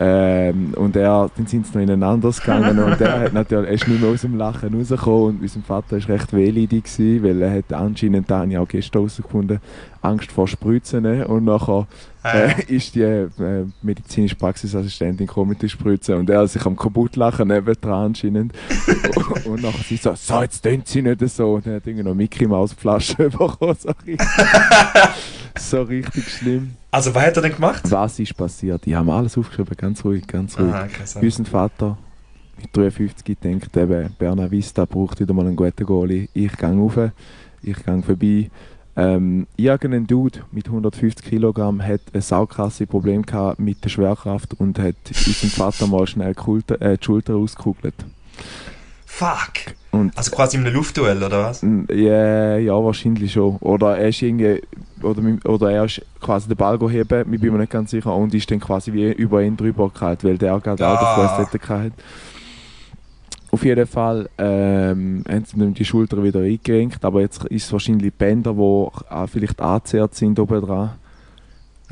[0.00, 3.88] Ähm, und er, dann sind sie noch ineinander gegangen und er hat natürlich, er ist
[3.88, 7.52] nicht mehr aus dem Lachen rausgekommen und unser Vater war recht wehleidig gewesen, weil er
[7.52, 9.58] hat anscheinend, da habe ich auch gestern herausgefunden,
[10.00, 11.88] Angst vor Spritzen und nachher
[12.24, 13.28] Äh, äh, ist die äh,
[13.82, 18.52] medizinische Praxisassistentin gekommen mit den Spritzen und er hat sich am kaputt lachen nebendran anscheinend.
[19.14, 21.54] Und, und nachher sie so, so jetzt tun sie nicht so.
[21.54, 23.90] Und dann hat irgendwie noch Mickey Maus Flasche bekommen, so
[25.58, 26.72] so richtig schlimm.
[26.90, 27.82] also, was hat er denn gemacht?
[27.90, 28.86] Was ist passiert?
[28.86, 30.72] Ich habe alles aufgeschrieben, ganz ruhig, ganz ruhig.
[30.72, 30.88] Aha.
[31.20, 31.98] Unser Vater
[32.60, 36.28] mit 53 denkt eben, Berna Vista braucht wieder mal einen guten Goalie.
[36.34, 36.98] Ich gehe rauf,
[37.62, 38.50] ich gehe vorbei.
[38.96, 44.76] Ähm, irgendein Dude mit 150 Kilogramm hat ein saukrasse Problem gehabt mit der Schwerkraft und
[44.80, 47.94] hat unserem Vater mal schnell die Schulter, äh, die Schulter ausgekugelt.
[49.06, 49.76] Fuck!
[49.90, 51.62] Und Also quasi in einem Luftduell, oder was?
[51.90, 53.56] Ja, ja, wahrscheinlich schon.
[53.56, 54.60] Oder er ist irgendwie,
[55.02, 58.34] oder, oder er ist quasi den Ball geheben, ich bin mir nicht ganz sicher, und
[58.34, 61.36] ist dann quasi wie über ihn drüber gehalten, weil der gerade auch Ah.
[61.36, 61.92] den Fuß dort hatte.
[63.50, 67.72] Auf jeden Fall ähm, haben sie ihm die Schulter wieder eingerenkt, aber jetzt ist es
[67.72, 70.90] wahrscheinlich Bänder, die auch vielleicht angezerrt sind oben dran.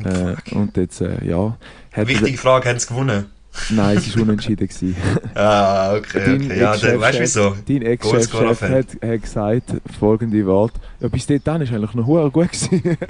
[0.04, 1.56] Äh, und jetzt, äh, ja.
[1.94, 3.24] Wichtige Frage, haben sie gewonnen?
[3.70, 4.66] Nein, es war unentschieden.
[4.68, 4.96] gewesen.
[5.34, 6.60] Ah, okay, Dein okay.
[6.60, 7.56] Ja, dann, weißt du wieso?
[7.68, 8.32] Dein Ex-Chef
[8.62, 8.62] hat,
[9.02, 9.64] hat gesagt
[9.98, 10.80] folgende Worte.
[11.00, 12.96] Ja, bis dahin ist eigentlich noch gut gewesen.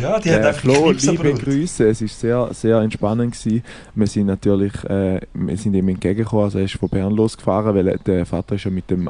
[0.00, 1.34] Ja, die hat Äh, einfach Flo, liebe.
[1.34, 1.88] Grüße.
[1.88, 3.34] Es war sehr, sehr entspannend.
[3.36, 3.62] Gewesen.
[3.94, 6.44] Wir sind natürlich äh, wir sind ihm entgegengekommen.
[6.44, 9.08] Also er ist von Bern losgefahren, weil er- der Vater ist ja mit dem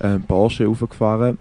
[0.00, 1.38] äh, Porsche raufgefahren.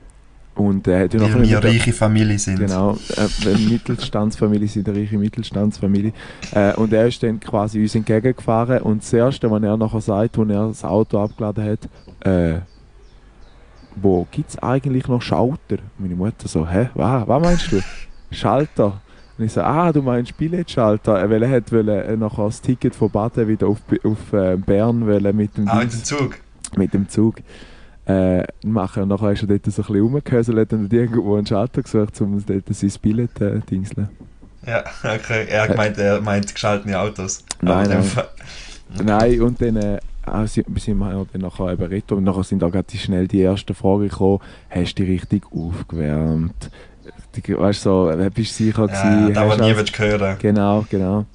[0.54, 2.60] Und er hat ja mit eine reiche Familie sind.
[2.60, 6.12] Genau, äh, eine Mittelstandsfamilie sind eine reiche Mittelstandsfamilie.
[6.54, 10.38] Äh, und er ist dann quasi uns entgegengefahren und das Erste, was er nachher sagt,
[10.38, 11.90] als er das Auto abgeladen hat,
[12.28, 12.60] äh,
[13.96, 15.78] wo gibt es eigentlich noch Schalter?
[15.98, 17.82] Meine Mutter so, hä, was, was meinst du?
[18.32, 19.02] Schalter?
[19.38, 22.94] Und ich so, ah, du meinst Billetschalter, Äh, weil er hat wollte, nachher das Ticket
[22.96, 24.18] von Baden wieder auf, auf
[24.66, 26.38] Bern wollen mit dem Ah, mit Dienst- dem Zug.
[26.78, 27.36] mit dem Zug
[28.12, 29.04] äh, machen.
[29.04, 32.20] Und nachher ist er dort so ein bisschen rumgehöselt und hat irgendwo einen Schalter gesucht,
[32.22, 34.10] um dort sein Billett äh, dingseln.
[34.66, 35.46] Ja, okay.
[35.50, 37.44] Er hat gemeint, er meint geschaltete Autos.
[37.62, 38.04] Nein, nein.
[39.06, 42.44] Nein, und dann äh, ah, sind, sind wir ja dann nachher eben retro und nachher
[42.44, 44.40] sind auch gerade schnell die ersten Fragen gekommen,
[44.70, 46.70] hast du dich richtig aufgewärmt?
[47.36, 49.34] Die, weißt du, so, äh, bist du sicher Ja, gewesen?
[49.34, 50.36] da, was Hast nie alles- willst hören.
[50.40, 51.26] Genau, genau.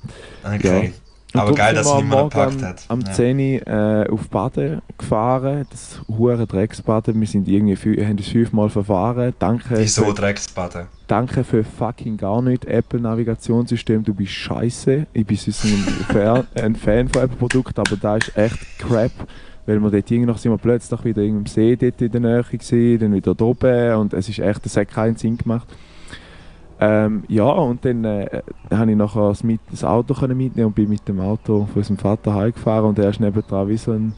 [0.45, 0.87] Okay.
[0.89, 0.93] Und
[1.39, 2.85] Aber geil, dass wir es am niemand gepackt am, hat.
[2.89, 3.13] Am Ja.
[3.13, 7.19] 10 Uhr äh, auf Baden gefahren, das hure Drecksbaden.
[7.21, 9.33] Wir sind irgendwie fü haben uns fünfmal verfahren.
[9.39, 10.87] Danke, Wieso für, Drecksbaden?
[11.07, 14.03] danke für fucking gar nicht Apple Navigationssystem.
[14.05, 15.07] Du bist scheiße.
[15.13, 19.13] Ich bin sonst ein, Fan, ein Fan von Apple Produkten, aber da ist echt crap.
[19.67, 22.21] Weil wir dort irgendwie noch sind wir plötzlich wieder in einem See dort in der
[22.21, 25.67] Nähe gewesen, dann wieder da oben und es ist echt, es hat keinen Sinn gemacht.
[26.79, 30.75] Ähm, ja, und dann äh, habe ich nachher das, mit, das Auto können mitnehmen und
[30.75, 34.15] bin mit dem Auto von unserem Vater heimgefahren und er ist nebendran wie so ein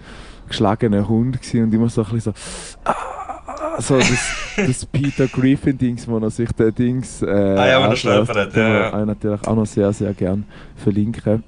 [0.48, 4.08] geschlagener Hund gewesen und immer so ein bisschen so, ah, so das,
[4.56, 9.06] das Peter Griffin-Dings, wo er sich der Dings, äh, Ah ja, wo er den ja.
[9.06, 10.44] natürlich auch noch sehr, sehr gern
[10.76, 11.44] verlinken.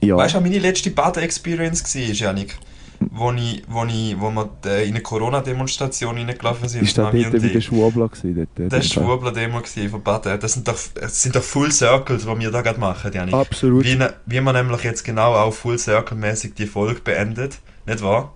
[0.00, 0.16] Ja.
[0.16, 2.58] Weißt du, was meine letzte Baden-Experience war, Janik?
[3.00, 6.82] Wo, ich, wo, ich, wo wir äh, in eine Corona-Demonstration reingelaufen sind.
[6.82, 7.60] ist das dort wie der.
[7.60, 8.48] Schwurbler gewesen?
[8.56, 10.40] Dort, Das war Schwurbler-Demo von Baden.
[10.40, 13.34] Das sind doch, das sind doch Full Circles, die wir da gerade machen, Janik.
[13.34, 13.84] Absolut.
[13.84, 18.34] Wie, ne- wie man nämlich jetzt genau auch Full Circle-mäßig die Folge beendet, nicht wahr?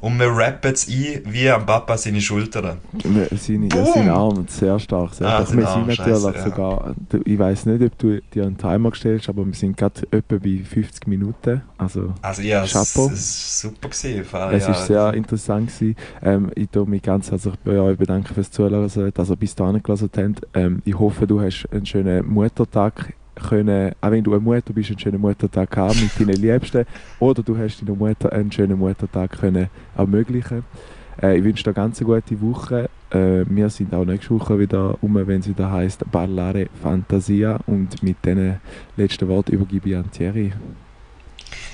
[0.00, 2.78] Und wir rappen es ein, wie am Papa seine Schultern.
[2.92, 5.14] Wir- Seine, ja, sein Arm, sehr stark.
[5.14, 5.56] Sehr Ah, stark.
[5.58, 6.42] Wir sind natürlich ja.
[6.44, 6.94] sogar,
[7.24, 10.36] ich weiß nicht, ob du dir einen Timer gestellt hast, aber wir sind gerade etwa
[10.36, 11.62] bei 50 Minuten.
[11.78, 13.10] Also Also ja, es, Chapeau.
[13.12, 14.24] es war super gewesen.
[14.24, 14.72] Fall, es ja.
[14.72, 15.96] ist sehr interessant gewesen.
[16.22, 20.10] Ähm, ich tue mich ganz herzlich bei euch bedanken fürs Zuhören, also bis dahin gelassen
[20.16, 20.46] habt.
[20.54, 23.12] Ähm, ich hoffe, du hast einen schönen Muttertag
[23.48, 26.84] können, auch wenn du eine Mutter bist, einen schönen Muttertag haben mit deinen Liebsten
[27.18, 30.64] oder du hast deiner Mutter einen schönen Muttertag können ermöglichen.
[31.22, 32.88] Äh, ich wünsche dir ganz eine gute Woche.
[33.10, 38.02] Äh, wir sind auch nächste Woche wieder um, wenn es wieder heißt Ballare Fantasia und
[38.02, 38.60] mit diesen
[38.96, 40.52] letzten Worten übergebe ich an Thierry.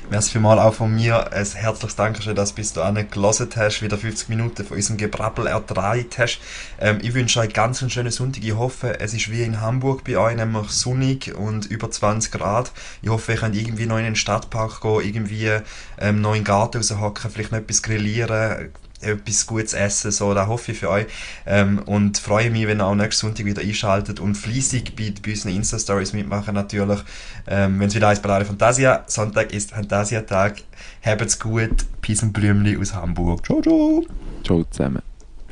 [0.09, 3.99] Merci vielmals auch von mir ein herzliches Dankeschön, dass du bis dahin gelesen hast, wieder
[3.99, 6.39] 50 Minuten von unserem Gebrabbel ertragen hast.
[6.81, 8.45] Ähm, ich wünsche euch ganz einen schönen Sonntag.
[8.45, 12.71] Ich hoffe, es ist wie in Hamburg bei euch, nämlich sonnig und über 20 Grad.
[13.03, 15.51] Ich hoffe, ihr könnt irgendwie noch in den Stadtpark gehen, irgendwie
[15.99, 18.71] ähm, noch in den Garten raushocken, vielleicht noch etwas grillieren,
[19.07, 21.07] etwas Gutes essen, so, das hoffe ich für euch.
[21.47, 25.33] Ähm, und freue mich, wenn ihr auch nächsten Sonntag wieder einschaltet und fleissig bei, bei
[25.33, 27.01] unseren Insta-Stories mitmachen natürlich.
[27.47, 30.63] Ähm, wenn es wieder heißt Ballare Fantasia, Sonntag ist Fantasia-Tag.
[31.05, 33.45] Habt's gut, Peace und Blümli aus Hamburg.
[33.45, 34.05] Ciao, ciao!
[34.45, 35.03] Ciao zusammen.